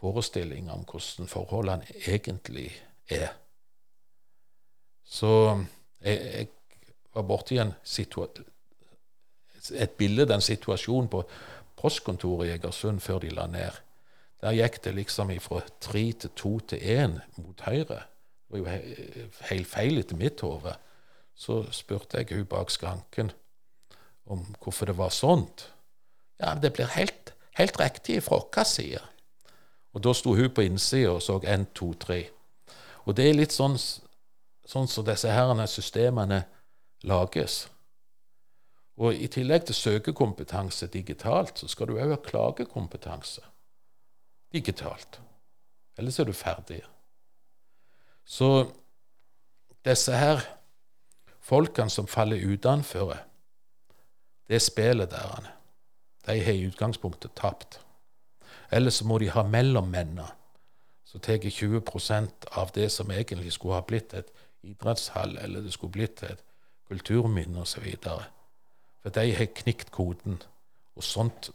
[0.00, 2.70] forestilling om hvordan forholdene egentlig
[3.08, 3.32] er.
[5.04, 5.30] Så
[6.04, 6.48] jeg, jeg
[7.14, 7.58] var borti
[9.72, 11.22] et bilde den situasjonen på
[11.80, 13.80] postkontoret i Egersund før de la ned.
[14.44, 18.02] Der gikk det liksom fra tre til to til én mot høyre.
[18.04, 18.66] Det var jo
[19.50, 20.74] helt feil etter mitt hode.
[21.34, 23.32] Så spurte jeg hun bak skranken
[24.26, 25.68] om hvorfor det var sånt.
[26.40, 29.02] Ja, det blir helt, helt riktig fra vår side.
[29.94, 32.24] Og da sto hun på innsida og så én, to, tre.
[33.04, 33.76] Og det er litt sånn
[34.64, 36.44] sånn som disse herrene systemene
[37.04, 37.64] lages.
[39.00, 43.42] Og i tillegg til søkekompetanse digitalt, så skal du òg ha klagekompetanse
[44.54, 45.18] digitalt.
[45.98, 46.80] Ellers er du ferdig.
[48.24, 48.70] Så
[49.84, 50.44] disse her
[51.44, 53.14] folkene som faller utenfor
[54.48, 55.50] det spillet der,
[56.24, 57.78] de har i utgangspunktet tapt.
[58.72, 60.26] Eller så må de ha mellommennene
[61.14, 64.32] så tar 20% av det som egentlig skulle ha blitt et
[64.66, 66.40] idrettshall, eller det skulle blitt et
[66.90, 67.86] kulturminne osv.
[68.98, 70.40] For de har knikt koden.
[70.98, 71.52] Og sånt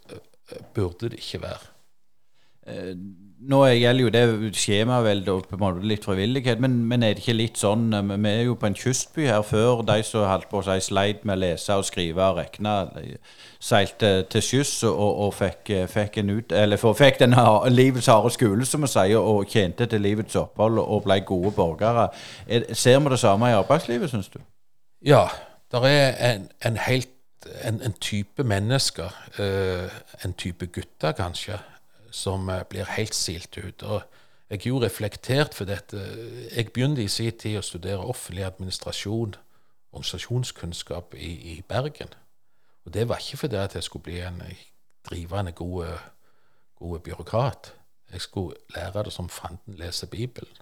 [0.73, 2.95] burde det ikke være.
[3.39, 7.13] Eh, nå gjelder jo det skjemaveldet og på en måte litt frivillighet, men, men, er
[7.13, 9.83] det ikke litt sånn eh, Vi er jo på en kystby her før.
[9.87, 12.75] De som holdt på å si sleit med å lese og skrive og regne,
[13.59, 17.35] seilte til skyss og, og fikk, fikk, en ut, eller fikk den
[17.71, 22.09] livets harde skole, som vi sier, og tjente til livets opphold og ble gode borgere.
[22.47, 24.41] Er, ser vi det samme i arbeidslivet, syns du?
[25.05, 25.27] Ja.
[25.69, 27.11] Det er en, en helt
[27.63, 29.91] en, en, type mennesker, eh,
[30.25, 31.59] en type gutter kanskje,
[32.11, 33.83] som eh, blir helt silt ut.
[33.83, 34.01] Og
[34.49, 35.99] jeg er jo reflektert for dette.
[36.55, 39.35] Jeg begynte i sin tid å studere offentlig administrasjon,
[39.91, 42.13] organisasjonskunnskap, i, i Bergen.
[42.85, 44.41] Og det var ikke fordi jeg skulle bli en
[45.09, 45.99] drivende god,
[46.75, 47.73] god byråkrat.
[48.11, 50.57] Jeg skulle lære det som fanden leser Bibelen.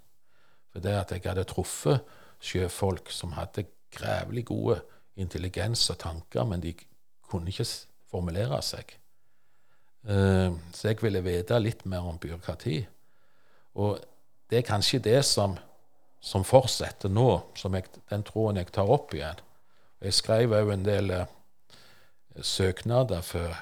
[0.71, 2.03] For det at jeg hadde truffet
[2.43, 4.81] sjøfolk som hadde grævlig gode
[5.15, 6.73] intelligens og tanker, men de
[7.21, 7.65] kunne ikke
[8.11, 8.97] formulere seg.
[10.03, 12.77] Eh, så jeg ville vite litt mer om byråkrati.
[13.81, 13.97] Og
[14.49, 15.57] det er kanskje det som,
[16.21, 19.41] som fortsetter nå, som jeg, den troen jeg tar opp igjen.
[20.03, 21.25] Jeg skrev òg en del eh,
[22.41, 23.55] søknader for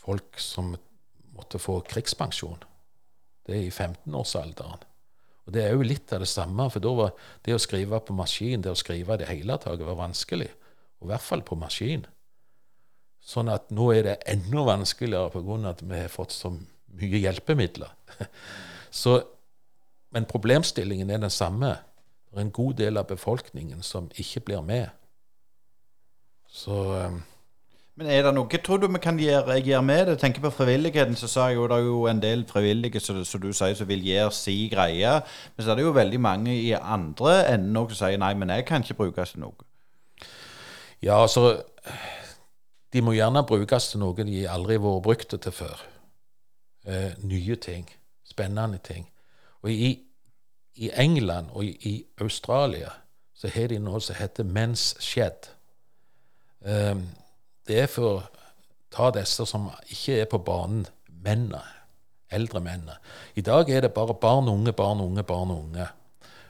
[0.00, 0.76] folk som
[1.36, 2.62] måtte få krigspensjon.
[3.46, 4.86] Det er i 15-årsalderen.
[5.46, 7.12] Og Det er jo litt av det samme, for da var
[7.46, 10.50] det å skrive på maskin, det å skrive i det hele tatt, var vanskelig.
[11.00, 12.04] Og i hvert fall på maskin.
[13.20, 15.58] Sånn at nå er det enda vanskeligere pga.
[15.70, 17.92] at vi har fått så mye hjelpemidler.
[19.02, 19.20] så,
[20.10, 21.76] men problemstillingen er den samme.
[22.30, 24.88] Det er en god del av befolkningen som ikke blir med.
[26.50, 26.72] Så
[27.06, 27.22] um,
[28.00, 30.14] men er det noe tror du vi kan gjøre, gjøre med det?
[30.22, 33.50] Tenker på frivilligheten, så sa jeg jo det er jo en del frivillige som du
[33.52, 35.10] sier, som vil gjøre si greie.
[35.52, 38.64] Men så er det jo veldig mange i andre enden som sier nei, men jeg
[38.70, 39.68] kan ikke brukes til noe.
[41.02, 41.58] Ja, altså
[42.92, 45.82] De må gjerne brukes til noe de aldri har vært brukt til før.
[46.86, 47.86] Eh, nye ting.
[48.24, 49.06] Spennende ting.
[49.62, 49.90] Og i,
[50.74, 52.90] i England og i, i, Australia
[53.34, 55.48] så har de noe som heter Men's Shed.
[56.60, 57.06] Um,
[57.68, 58.40] det er for å
[58.92, 61.62] ta disse som ikke er på banen, mennene.
[62.30, 62.98] Eldre mennene.
[63.34, 65.86] I dag er det bare barn og unge, barn og unge, barn og unge.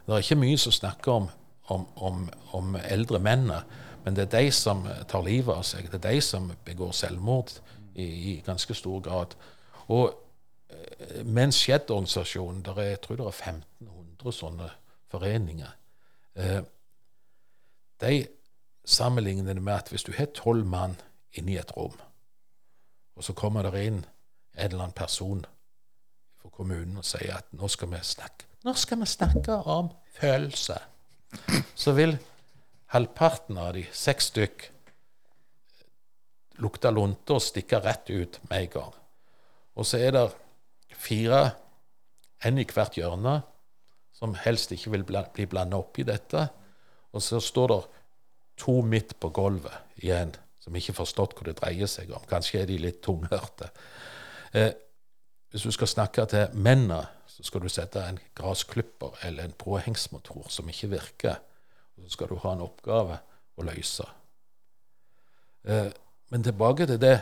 [0.07, 1.29] Det er ikke mye som snakker om,
[1.73, 2.27] om, om,
[2.59, 3.63] om eldre mennene,
[4.05, 5.91] men det er de som tar livet av seg.
[5.91, 7.53] Det er de som begår selvmord
[7.95, 9.37] i, i ganske stor grad.
[9.93, 10.09] Og
[10.71, 14.71] eh, mens Skjedd-organisasjonen, jeg tror det er 1500 sånne
[15.11, 15.73] foreninger,
[16.41, 16.61] eh,
[18.01, 18.27] de
[18.85, 20.97] sammenligner det med at hvis du har tolv mann
[21.37, 21.97] inne i et rom.
[23.17, 24.05] Og så kommer det inn
[24.57, 25.45] en eller annen person
[26.41, 29.87] fra kommunen og sier at nå skal vi snakke Nå skal vi snakke om
[30.19, 30.83] følelser.
[31.75, 32.19] Så vil
[32.95, 34.67] halvparten av de, seks stykk,
[36.61, 38.97] lukter lunte og stikker rett ut med en gang.
[39.79, 40.27] Og så er det
[40.99, 41.43] fire,
[42.45, 43.41] en i hvert hjørne,
[44.17, 46.45] som helst ikke vil bli blanda opp i dette.
[47.17, 47.81] Og så står det
[48.61, 52.25] to midt på gulvet igjen som ikke har forstått hva det dreier seg om.
[52.29, 53.71] Kanskje er de litt tunghørte.
[54.53, 54.73] Eh,
[55.51, 57.01] hvis du skal snakke til mennene,
[57.31, 61.41] så skal du sette en gressklipper eller en påhengsmotor som ikke virker.
[62.05, 63.19] Så skal du ha en oppgave
[63.57, 64.07] å løse.
[65.65, 65.91] Eh,
[66.31, 67.19] men tilbake til det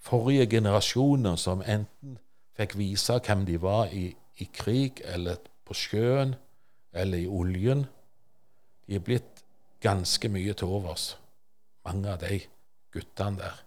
[0.00, 2.18] forrige generasjoner som enten
[2.58, 6.34] fikk vise hvem de var i, i krig, eller på sjøen,
[6.92, 7.84] eller i oljen.
[8.86, 9.44] De er blitt
[9.84, 11.12] ganske mye til overs,
[11.86, 12.40] mange av de
[12.94, 13.60] guttene der.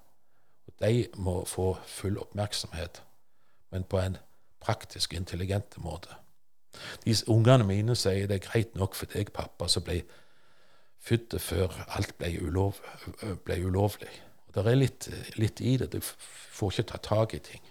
[0.68, 3.04] Og de må få full oppmerksomhet,
[3.72, 4.18] men på en
[4.62, 6.16] praktisk, intelligent måte.
[7.06, 10.02] De Ungene mine sier det er greit nok for deg, pappa, som ble
[11.02, 12.80] født før alt ble, ulov,
[13.46, 14.12] ble ulovlig.
[14.48, 15.10] Og Det er litt,
[15.40, 15.92] litt, i det.
[15.94, 17.62] Du får ikke ta tak i ting.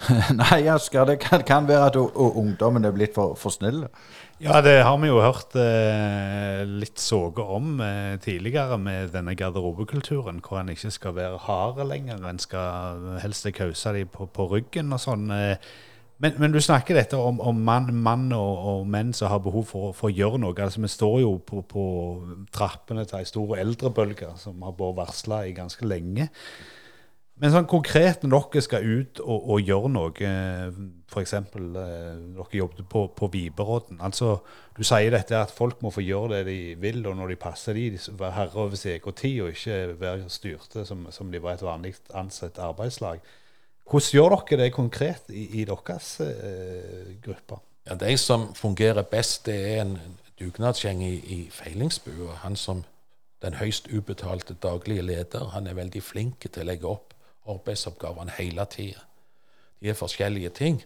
[0.40, 3.90] Nei, Asker, det kan, kan, være at ungdommen er blitt for, for snille.
[4.40, 10.40] Ja, det har vi jo hørt eh, litt såge om eh, tidligere med denne garderobekulturen,
[10.40, 12.24] hvor en ikke skal være hard lenger.
[12.24, 15.28] En skal helst kause dem på, på, ryggen og sånn.
[15.36, 15.70] Eh.
[16.20, 19.64] Men, men, du snakker dette om, om mann, mann og, og, menn som har behov
[19.70, 20.56] for, for, å gjøre noe.
[20.60, 21.84] Altså, Vi står jo på, på
[22.52, 26.28] trappene til ei stor eldrebølge som har vært varsla i ganske lenge.
[27.40, 30.32] Men sånn konkret, når dere skal ut og, og gjøre noe,
[31.08, 31.32] f.eks.
[31.32, 34.02] Eh, dere jobbet på, på Viberodden.
[34.04, 34.34] Altså,
[34.76, 37.80] du sier dette at folk må få gjøre det de vil, og når de passer
[37.80, 41.40] de, de være herre over sin egen tid, og ikke være styrte som, som de
[41.40, 43.24] var et vanlig ansett arbeidslag.
[43.90, 47.58] Hvordan gjør dere det konkret i, i deres eh, grupper?
[47.88, 49.96] Ja, De som fungerer best, det er en
[50.38, 52.36] dugnadsgjeng i, i feilingsbua.
[52.44, 52.84] Han som
[53.42, 57.14] den høyst ubetalte daglige leder, han er veldig flink til å legge opp
[57.50, 59.02] arbeidsoppgavene hele tida.
[59.80, 60.82] De er forskjellige ting.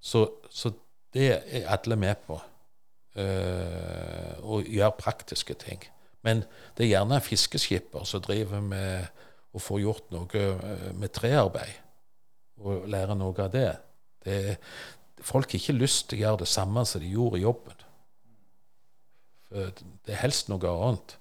[0.00, 0.72] Så, så,
[1.14, 2.40] det er alle med på.
[3.12, 5.82] Uh, og gjør praktiske ting.
[6.24, 6.44] Men
[6.76, 9.06] det er gjerne fiskeskipper som driver med
[9.52, 11.74] å få gjort noe eh, med trearbeid,
[12.60, 13.70] og lære noe av det.
[14.24, 14.58] det
[15.22, 17.84] folk har ikke lyst til å gjøre det samme som de gjorde i jobben.
[19.48, 21.16] For det er helst noe annet.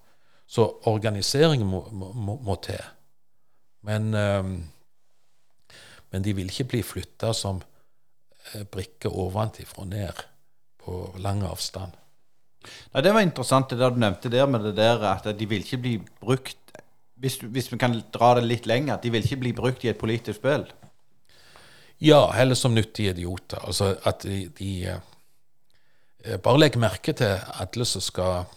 [0.52, 2.82] Så organisering må, må, må til.
[3.88, 4.56] Men, um,
[6.12, 10.26] men de vil ikke bli flytta som eh, brikker ovenfra og ned
[10.82, 11.96] på lang avstand.
[12.92, 15.82] Nei, Det var interessant det du nevnte der med det der at de vil ikke
[15.82, 16.58] bli brukt
[17.22, 19.92] hvis, hvis vi kan dra det litt lenger, at de vil ikke bli brukt i
[19.92, 20.66] et politisk spill?
[22.02, 23.60] Ja, heller som nyttige idioter.
[23.62, 28.48] Altså at de, de eh, Bare legg merke til alle som skal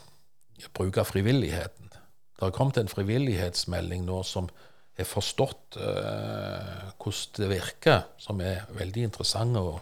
[0.72, 1.90] bruke frivilligheten.
[1.92, 4.48] Det har kommet en frivillighetsmelding nå som
[4.96, 9.78] har forstått uh, hvordan det virker, som er veldig interessant å,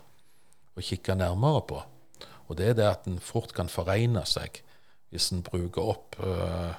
[0.74, 1.80] å kikke nærmere på.
[2.48, 4.62] Og det er det at en fort kan foregne seg
[5.12, 6.72] hvis en bruker opp uh,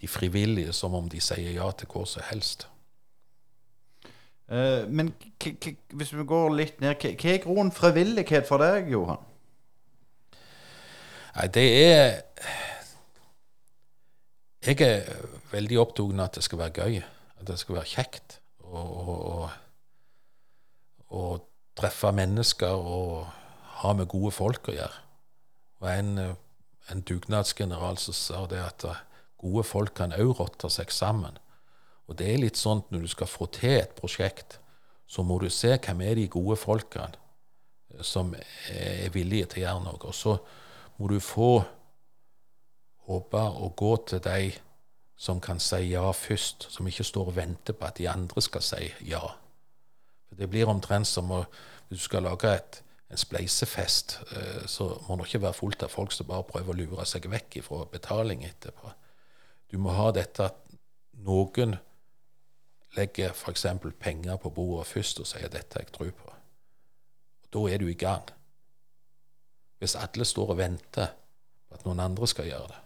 [0.00, 2.66] de frivillige som om de sier ja til hva som helst.
[4.48, 9.20] Uh, men hvis vi går litt ned, hva er grunnen frivillighet for deg, Johan?
[11.36, 12.22] Nei, det er
[14.64, 17.02] Jeg er veldig opptatt av at det skal være gøy.
[17.38, 18.40] At det skal være kjekt.
[21.08, 21.28] å
[21.78, 23.28] treffe mennesker og
[23.82, 25.04] ha med gode folk å gjøre.
[25.80, 26.34] Og en, eh,
[26.90, 29.04] en dugnadsgeneral som sa det at eh,
[29.38, 31.38] gode folk kan òg rotte seg sammen.
[32.08, 34.58] Og det er litt sånn når du skal få til et prosjekt,
[35.08, 37.16] så må du se hvem er de gode folkene
[37.94, 40.00] eh, som er villige til å gjøre noe.
[40.08, 40.36] Og så
[40.98, 41.52] må du få
[43.08, 44.50] håpe å gå til de
[45.18, 48.62] som kan si ja først, som ikke står og venter på at de andre skal
[48.62, 49.22] si ja.
[50.28, 51.42] For Det blir omtrent som å,
[51.88, 55.92] hvis du skal lage et en spleisefest, eh, så må det ikke være fullt av
[55.92, 58.92] folk som bare prøver å lure seg vekk fra betaling etterpå.
[59.72, 60.58] Du må ha dette at
[61.24, 61.76] noen
[62.98, 63.66] legger f.eks.
[64.00, 66.34] penger på bordet først og sier 'dette jeg tror på'.
[67.42, 68.28] Og Da er du i gang.
[69.78, 71.06] Hvis alle står og venter
[71.68, 72.80] på at noen andre skal gjøre det,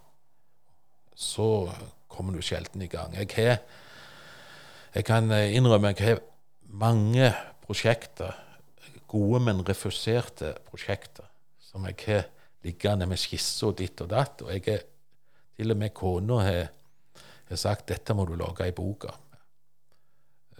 [1.14, 1.72] så
[2.09, 3.14] kommer du sjelden i gang.
[3.14, 3.59] Jeg, har,
[4.94, 6.20] jeg kan innrømme jeg har
[6.62, 8.33] mange prosjekter
[9.09, 11.25] gode, men refuserte prosjekter
[11.61, 12.29] som jeg har
[12.64, 14.44] liggende med skisser og ditt og datt.
[14.44, 14.87] Og jeg er
[15.57, 16.70] til og med kona har,
[17.48, 19.12] har sagt dette må du lage i boka.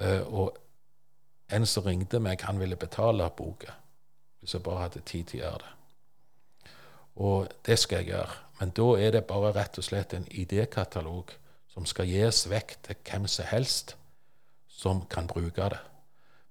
[0.01, 0.59] Uh, og
[1.53, 3.79] en som ringte meg, han ville betale boka
[4.43, 6.73] hvis jeg bare hadde tid til å gjøre det.
[7.23, 8.39] Og det skal jeg gjøre.
[8.59, 11.31] Men da er det bare rett og slett en idékatalog
[11.71, 13.95] som skal gis vekk til hvem som helst
[14.83, 15.79] som kan bruke det.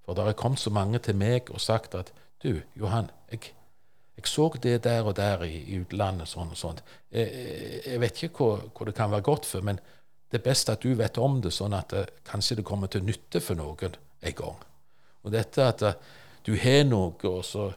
[0.06, 3.52] For det er kommet så mange til meg og sagt at du, Johan, jeg,
[4.18, 6.80] jeg så det der og der i, i utlandet, sånn og sånn.
[7.12, 7.28] Jeg,
[7.86, 9.82] jeg, vet ikke hva, hva, det kan være godt for, men
[10.32, 13.04] det er best at du vet om det, sånn at det, kanskje det kommer til
[13.04, 14.60] nytte for noen en gang.
[15.22, 15.84] Og dette at
[16.46, 17.68] du har noe, og så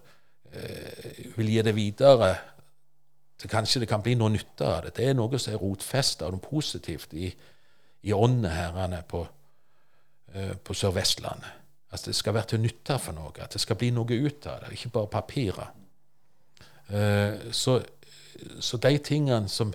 [0.52, 2.34] eh, vil gi det videre
[3.44, 4.94] så kanskje det kan bli noe nytte av det.
[4.96, 7.26] Det er noe som er rotfesta, noe positivt i,
[8.08, 9.20] i ånden her på,
[10.32, 11.60] eh, på Sør-Vestlandet.
[11.94, 14.62] At det skal være til nytte for noe, at det skal bli noe ut av
[14.62, 15.74] det, ikke bare papirer.
[16.88, 17.78] Eh, så,
[18.60, 19.74] så, de tingene som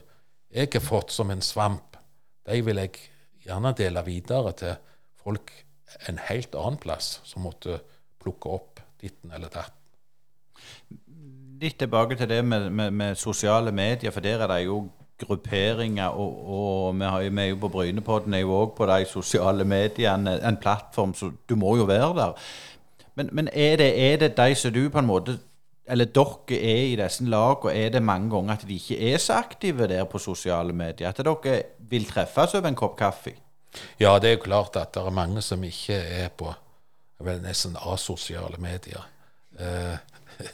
[0.50, 1.89] jeg har fått som en svamp,
[2.50, 3.02] de vil jeg
[3.46, 4.78] gjerne dele videre til
[5.20, 5.52] folk
[6.10, 7.80] en helt annen plass som måtte
[8.22, 9.76] plukke opp ditten eller datten.
[11.60, 14.84] Litt tilbake til det med, med, med, sosiale medier, for der er det jo
[15.20, 19.04] grupperinger, og, og vi, har, vi, er jo på Brynepodden er jo òg på de
[19.10, 22.46] sosiale mediene en plattform, så du må jo være der.
[23.20, 25.36] Men, men er, det, er det de som du på en måte
[25.90, 29.40] eller dere er i disse lagene, er det mange ganger at de ikke er så
[29.42, 31.10] aktive der på sosiale medier?
[31.10, 33.36] At dere vil treffes over en kopp kaffe?
[34.00, 36.52] Ja, det er jo klart at det er mange som ikke er på
[37.26, 39.04] vel nesten asosiale medier.
[39.60, 39.98] Eh,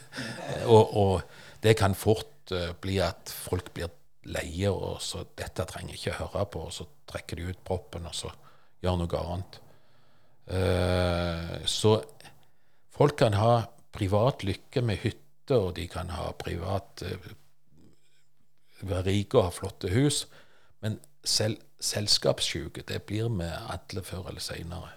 [0.74, 1.20] og, og,
[1.62, 3.88] det kan fort uh, bli at folk blir
[4.28, 8.06] leie, og så 'Dette trenger jeg ikke høre på', og så trekker de ut proppen,
[8.06, 8.30] og så
[8.82, 9.58] gjør noe annet.
[10.46, 11.96] Eh, så
[12.94, 13.64] folk kan ha
[13.96, 17.30] privat lykke med hytte, og de kan ha privat uh,
[18.80, 20.26] være rike og ha flotte hus,
[20.80, 24.94] men selv selskapssjuke, det blir vi alle før eller seinere.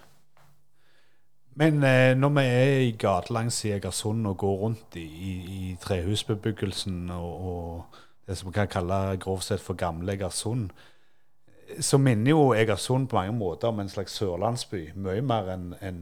[1.60, 5.76] Men eh, når vi er i gatelangs i Egersund og går rundt i, i, i
[5.82, 7.84] trehusbebyggelsen og, og
[8.26, 10.70] det som vi kan kalle grovt sett for gamle Egersund,
[11.80, 14.90] så minner jo Egersund på mange måter om en slags sørlandsby.
[14.94, 16.00] Mye mer enn en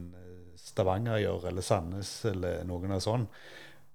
[0.59, 3.25] Stavanger gjør, eller Sandnes, eller noen av sånn.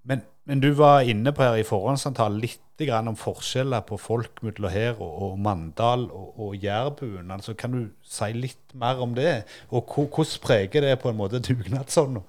[0.09, 4.67] Men, men, du var inne på her i forhåndssamtalen litt om forskjeller på folk mellom
[4.69, 7.31] her og, Mandal og, og Jærbuen.
[7.31, 9.45] Altså, kan du si litt mer om det?
[9.71, 12.25] Og hvordan preger det på en måte dugnadsånda?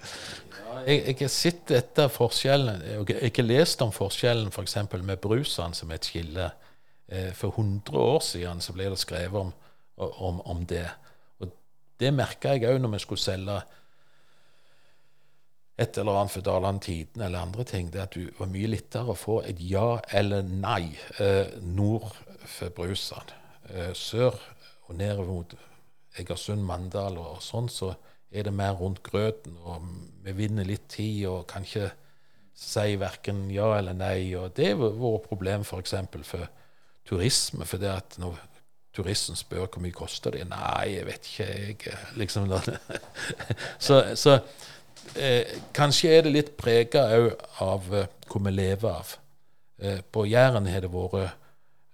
[0.86, 4.78] jeg, jeg har sett dette forskjellen, og jeg har lest om forskjellen f.eks.
[4.86, 6.52] For med brusene som et skille
[7.08, 9.52] Eh, for 100 år siden så ble det skrevet om,
[9.96, 10.86] om, om det.
[11.38, 11.52] Og
[12.00, 13.60] det merka jeg òg når vi skulle selge
[15.76, 17.92] et eller annet for Daland Tiden eller andre ting.
[17.92, 22.08] Det at du var mye lettere å få et ja eller nei eh, nord
[22.48, 23.34] for Brusand.
[23.68, 24.38] Eh, sør
[24.86, 25.54] og nedover mot
[26.16, 27.92] Egersund, Mandal og, og sånn, så
[28.32, 29.58] er det mer rundt grøten.
[29.68, 29.84] Og
[30.24, 31.90] vi vinner litt tid og kan ikke
[32.56, 34.32] si verken ja eller nei.
[34.38, 35.96] Og det har vært problem f.eks.
[36.12, 36.48] For, for
[37.06, 37.68] turisme.
[37.68, 38.40] For det at når
[38.96, 42.48] turisten spør hvor mye koster det Nei, jeg vet ikke, jeg liksom
[43.86, 44.38] så, så
[45.14, 47.32] eh, kanskje er det litt prega òg
[47.64, 49.16] av eh, hvor vi lever av.
[49.78, 51.34] Eh, på Jæren har det vært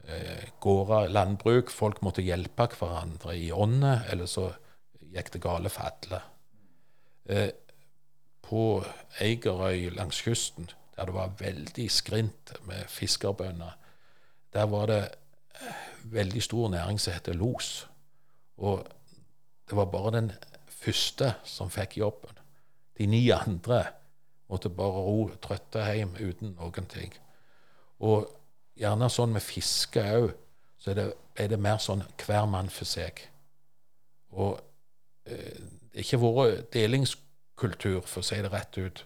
[0.08, 1.70] eh, gårder, landbruk.
[1.70, 4.50] Folk måtte hjelpe hverandre i ånda, eller så
[5.12, 6.22] gikk det gale for alle.
[7.28, 7.50] Eh,
[8.42, 8.82] på
[9.22, 13.76] Eigerøy langs kysten, der det var veldig skrint med fiskerbønder,
[14.52, 15.02] der var det
[15.60, 17.86] eh, veldig stor næring som heter los.
[18.56, 18.86] Og
[19.68, 20.32] det var bare den
[20.68, 22.41] første som fikk jobben.
[22.98, 23.84] De ni andre
[24.52, 27.12] måtte bare ro trøtte hjem uten noen ting.
[28.04, 28.26] Og
[28.78, 30.32] gjerne sånn med fiske òg,
[30.82, 31.06] så er det,
[31.38, 33.22] er det, mer sånn hver mann for seg.
[34.34, 34.58] Og
[35.24, 35.62] eh,
[35.92, 39.04] det har ikke vært delingskultur, for å si det rett ut,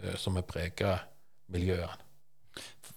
[0.00, 1.08] eh, som har preget
[1.52, 1.98] miljøene.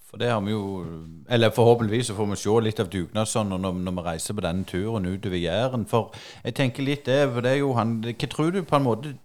[0.06, 0.84] For det har vi jo
[1.28, 4.64] Eller forhåpentligvis så får vi se litt av dugnadsånden når, når vi reiser på denne
[4.64, 5.86] turen utover Jæren.
[5.90, 6.14] For
[6.44, 9.16] jeg tenker litt det, for det er jo han Hva tror du på en måte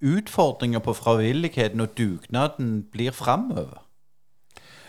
[0.00, 3.82] utfordringer på frivilligheten og dugnaden blir framover?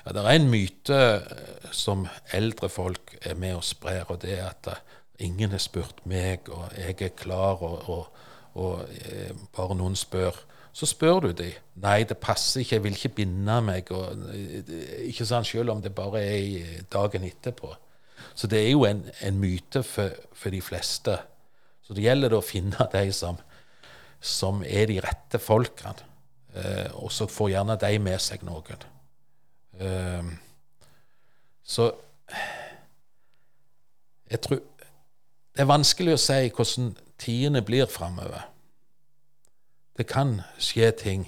[0.05, 4.37] Ja, det er en myte eh, som eldre folk er med og sprer, og det
[4.39, 4.83] er at eh,
[5.27, 8.21] ingen har spurt meg, og jeg er klar, og, og,
[8.55, 10.37] og eh, bare noen spør.
[10.71, 11.57] Så spør du dem.
[11.81, 13.91] Nei, det passer ikke, jeg vil ikke binde meg.
[13.91, 14.27] Og,
[15.09, 17.73] ikke sant, Selv om det bare er dagen etterpå.
[18.35, 21.17] Så det er jo en, en myte for, for, de fleste.
[21.81, 23.41] Så det gjelder å finne de som
[24.21, 25.95] som er de rette folkene.
[26.57, 28.85] Eh, og så får gjerne de med seg noen.
[29.77, 30.31] Eh,
[31.63, 31.91] så
[34.27, 34.59] jeg tror
[35.57, 38.43] Det er vanskelig å si hvordan tidene blir framover.
[39.97, 41.23] Det kan skje ting.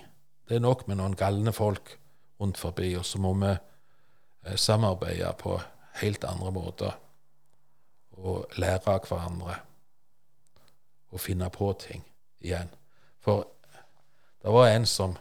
[0.46, 1.96] Det er nok med noen galne folk
[2.40, 5.56] rundt forbi, og så må vi eh, samarbeide på
[6.04, 6.94] helt andre måter.
[8.22, 9.58] Og lære av hverandre.
[11.10, 12.06] Og finne på ting
[12.46, 12.70] igjen.
[13.30, 13.48] For
[14.44, 15.16] det var en som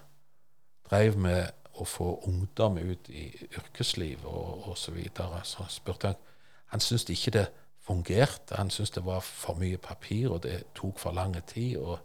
[0.89, 4.77] drev med å få ungdom ut i yrkesliv og osv.
[4.83, 5.41] Så, videre.
[5.45, 6.25] så spurte han
[6.69, 7.47] Han syntes ikke det
[7.81, 8.57] fungerte.
[8.57, 11.99] Han syntes det var for mye papir, og det tok for lang tid og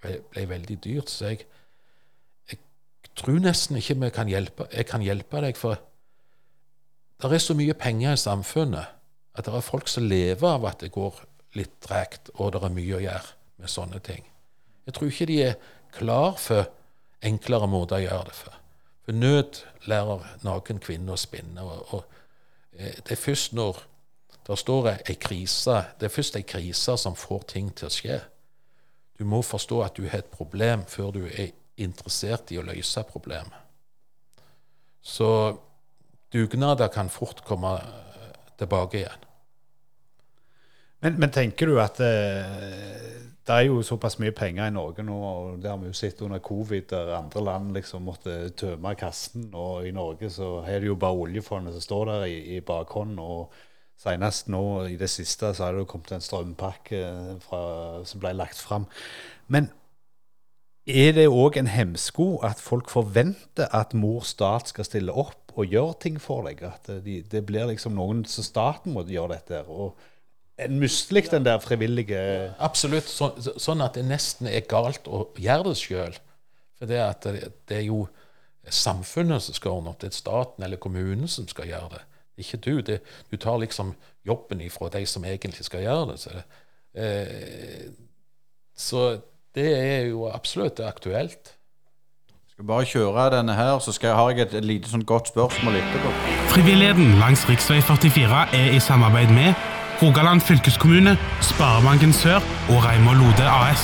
[0.00, 1.10] ble veldig dyrt.
[1.10, 1.46] Så jeg,
[2.50, 2.58] jeg
[3.18, 5.80] tror nesten ikke vi kan hjelpe, jeg kan hjelpe deg, for
[7.22, 8.96] det er så mye penger i samfunnet
[9.34, 11.18] at det er folk som lever av at det går
[11.58, 14.29] litt tregt, og det er mye å gjøre med sånne ting.
[14.90, 15.58] Jeg tror ikke de er
[15.94, 16.66] klar for
[17.22, 18.56] enklere måter å gjøre det for.
[19.06, 21.62] For nød lærer naken kvinne å spinne.
[21.62, 22.16] Og, og,
[22.74, 23.78] eh, det er først når
[24.48, 28.18] det står ei krise, det er først ei krise som får ting til å skje.
[29.14, 33.06] Du må forstå at du har et problem før du er interessert i å løse
[33.06, 33.54] problemet.
[35.06, 35.30] Så
[36.34, 39.26] dugnader kan fort komme eh, tilbake igjen.
[41.00, 43.20] Men, men tenker du at eh,
[43.50, 46.20] det er jo såpass mye penger i Norge nå, og det har vi jo sett
[46.22, 49.48] under covid, der andre land liksom måtte tømme kassen.
[49.58, 53.18] Og i Norge så er det jo bare oljefondet som står der i, i bakhånd.
[53.18, 53.50] Og
[53.98, 57.02] senest nå i det siste så har det jo kommet en strømpakke
[57.42, 57.64] fra,
[58.06, 58.86] som ble lagt fram.
[59.50, 59.72] Men
[60.86, 65.74] er det òg en hemsko at folk forventer at mor stat skal stille opp og
[65.74, 66.62] gjøre ting for deg?
[66.70, 69.64] At det, det blir liksom noen som staten må gjøre dette.
[69.66, 69.98] og
[70.64, 72.20] en mustelig, den der frivillige
[72.58, 73.08] Absolutt.
[73.08, 73.30] Så,
[73.60, 76.18] sånn at det nesten er galt å gjøre det sjøl.
[76.78, 78.04] For det, det, det, er jo
[78.68, 80.00] samfunnet som skal ordne opp.
[80.02, 82.02] Det er staten eller kommunen som skal gjøre det.
[82.40, 82.74] Ikke du.
[82.84, 83.00] Det,
[83.30, 83.94] du tar liksom
[84.26, 86.18] jobben ifra de som egentlig skal gjøre det.
[86.22, 86.42] Så,
[86.94, 87.88] eh,
[88.76, 89.06] så
[89.54, 91.56] det er jo absolutt aktuelt.
[92.30, 95.32] Jeg skal bare kjøre denne her, så skal, har jeg et, et lite sånn godt
[95.32, 96.14] spørsmål etterpå.
[96.54, 97.60] Frivilligheten langs rv.
[97.60, 99.69] 44 er i samarbeid med
[100.02, 101.12] Rogaland fylkeskommune,
[101.44, 102.38] Sparebanken Sør
[102.72, 103.82] og Reimar Lode AS.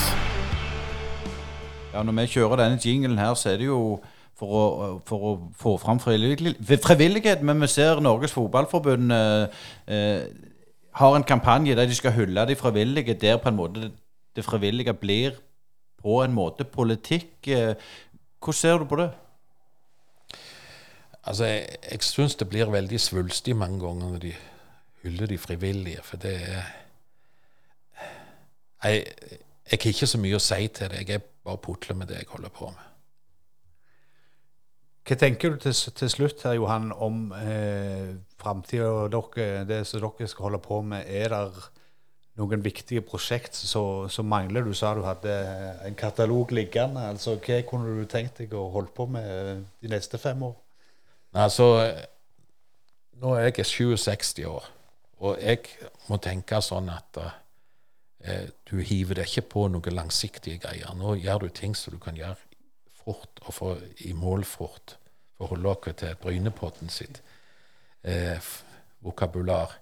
[1.92, 4.00] Ja, Når vi kjører denne jinglen her, så er det jo
[4.32, 7.44] for å, for å få fram frivillighet.
[7.44, 9.60] Men vi ser Norges Fotballforbund eh,
[9.92, 10.24] eh,
[10.96, 13.92] har en kampanje der de skal hylle de frivillige, der på en måte
[14.36, 15.36] det frivillige blir
[16.00, 17.44] på en måte politikk.
[17.44, 17.76] Eh,
[18.40, 19.10] hvordan ser du på det?
[21.28, 24.38] Altså, jeg, jeg syns det blir veldig svulstig mange ganger når de
[25.06, 26.66] hyller de frivillige, for det er
[28.84, 29.06] Jeg,
[29.70, 30.98] jeg har ikke så mye å si til det.
[31.08, 32.84] Jeg er bare putler med det jeg holder på med.
[35.06, 40.28] Hva tenker du til, til slutt her, Johan, om eh, framtida dere, det som dere
[40.28, 41.06] skal holde på med?
[41.06, 41.64] Er det
[42.38, 44.66] noen viktige prosjekt som mangler?
[44.66, 45.34] Du sa du hadde
[45.86, 47.08] en katalog liggende.
[47.08, 50.56] altså Hva kunne du tenkt deg å holde på med de neste fem år?
[51.36, 51.70] Altså,
[53.22, 54.66] nå er jeg 67 år,
[55.24, 55.62] og jeg
[56.10, 60.92] må tenke sånn at eh, du hiver deg ikke på noen langsiktige greier.
[60.98, 62.36] Nå gjør du ting som du kan gjøre
[63.00, 63.72] fort og få
[64.08, 64.98] i mål fort.
[65.36, 67.22] For å holde dere til Brynepodden sitt
[68.04, 68.36] eh,
[69.04, 69.72] vokabular.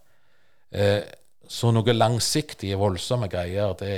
[0.71, 1.03] Eh,
[1.45, 3.95] så noen langsiktige, voldsomme greier, det,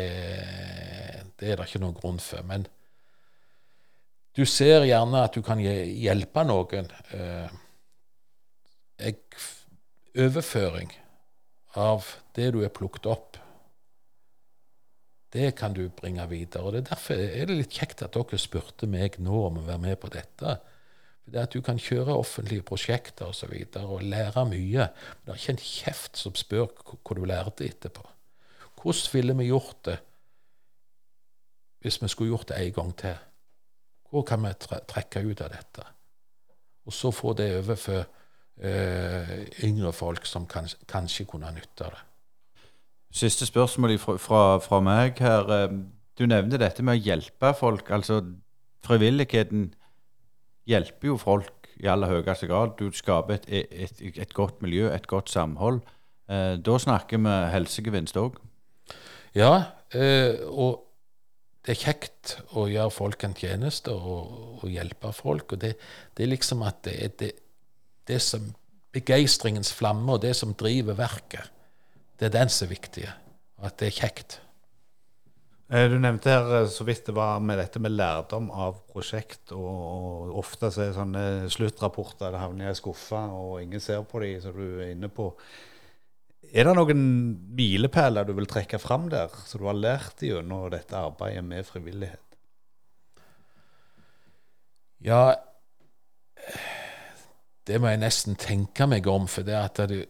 [1.39, 2.43] det, er det ikke noen grunn for.
[2.49, 2.67] Men
[4.37, 6.91] du ser gjerne at du kan hjelpe noen.
[7.17, 7.57] Eh,
[9.05, 9.21] jeg,
[10.17, 10.93] overføring
[11.77, 12.07] av
[12.37, 13.37] det du er plukket opp,
[15.37, 16.63] det kan du bringe videre.
[16.63, 19.67] og det er Derfor er det litt kjekt at dere spurte meg nå om å
[19.67, 20.59] være med på dette.
[21.27, 23.51] Det at du kan kjøre offentlige prosjekter osv.
[23.51, 24.87] Og, så og lære mye.
[24.87, 28.07] Men det er ikke en kjeft som spør hva du lærte etterpå.
[28.81, 29.99] Hvordan ville vi gjort det
[31.83, 33.19] hvis vi skulle gjort det en gang til?
[34.11, 35.85] Hvor kan vi trekke ut av dette?
[36.87, 38.16] Og så få det over for uh,
[38.57, 42.05] yngre folk som kan, kanskje kunne nytte det.
[43.17, 45.49] Siste spørsmål fra, fra, fra, meg her.
[45.53, 45.77] Eh,
[46.19, 47.89] du nevnte dette med å hjelpe folk.
[47.91, 48.21] Altså
[48.85, 49.71] frivilligheten
[50.69, 52.75] hjelper jo folk i aller høyeste grad.
[52.77, 55.81] Du skaper et, et, et godt miljø, et godt samhold.
[56.29, 58.37] Eh, da snakker vi helsegevinst òg.
[59.37, 59.53] Ja,
[59.97, 60.83] eh, og
[61.65, 65.57] det er kjekt å gjøre folk en tjeneste og, og hjelpe folk.
[65.57, 65.77] Og det,
[66.13, 67.33] det, er liksom at det det,
[68.09, 68.49] det som
[68.97, 71.53] begeistringens flamme og det som driver verket,
[72.17, 73.07] det er den som er viktig.
[73.61, 74.41] Og at det er kjekt.
[75.67, 79.51] Eh, du nevnte her eh, så vidt det var med dette med lærdom av prosjekt.
[79.53, 84.23] og, Ofte så er det sånne sluttrapporter det havner i skuffa, og ingen ser på
[84.23, 85.33] de som du er inne på.
[86.55, 87.03] Er det noen
[87.59, 92.23] milepæler du vil trekke fram der, som du har lært gjennom dette arbeidet med frivillighet?
[95.03, 95.35] Ja,
[97.67, 100.05] det må jeg nesten tenke meg om, for det at du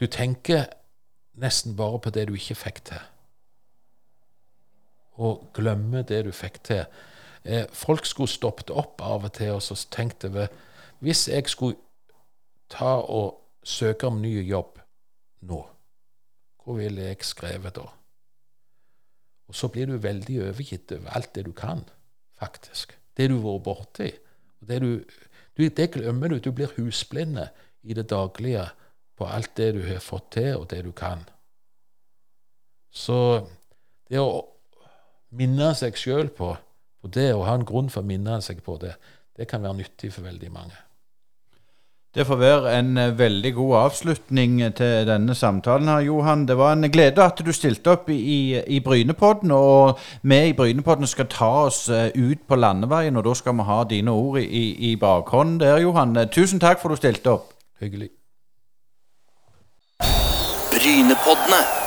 [0.00, 0.66] Du tenker
[1.38, 3.02] nesten bare på det du ikke fikk til
[5.20, 6.84] og glemme det du fikk til.
[7.44, 10.46] Eh, folk skulle stoppet opp av og til og så tenkt over
[11.02, 11.76] Hvis jeg skulle
[12.70, 14.78] ta og søke om ny jobb
[15.42, 15.58] nå,
[16.62, 17.88] hvor ville jeg skrevet da?
[19.48, 21.82] Og så blir du veldig overgitt over alt det du kan,
[22.38, 22.94] faktisk.
[23.16, 24.12] Det du har vært borti.
[24.60, 25.02] Det, du,
[25.56, 26.38] du, det glemmer du.
[26.38, 27.48] Du blir husblinde
[27.82, 28.68] i det daglige
[29.18, 31.24] på alt det du har fått til, og det du kan.
[32.92, 33.46] Så
[34.10, 34.44] det å
[35.36, 36.52] minne seg sjøl på,
[37.00, 38.94] på det, og ha en grunn for å minne seg på det,
[39.36, 40.76] det kan være nyttig for veldig mange.
[42.14, 46.44] Det får være en eh, veldig god avslutning til denne samtalen her, Johan.
[46.48, 49.50] Det var en glede at du stilte opp i, i Brynepodden.
[49.50, 53.64] Og vi i Brynepodden skal ta oss eh, ut på landeveien, og da skal vi
[53.64, 56.18] ha dine ord i, i bakhånd der, Johan.
[56.28, 57.54] Tusen takk for at du stilte opp.
[57.80, 58.10] Hyggelig.
[60.74, 61.81] Brynepoddene.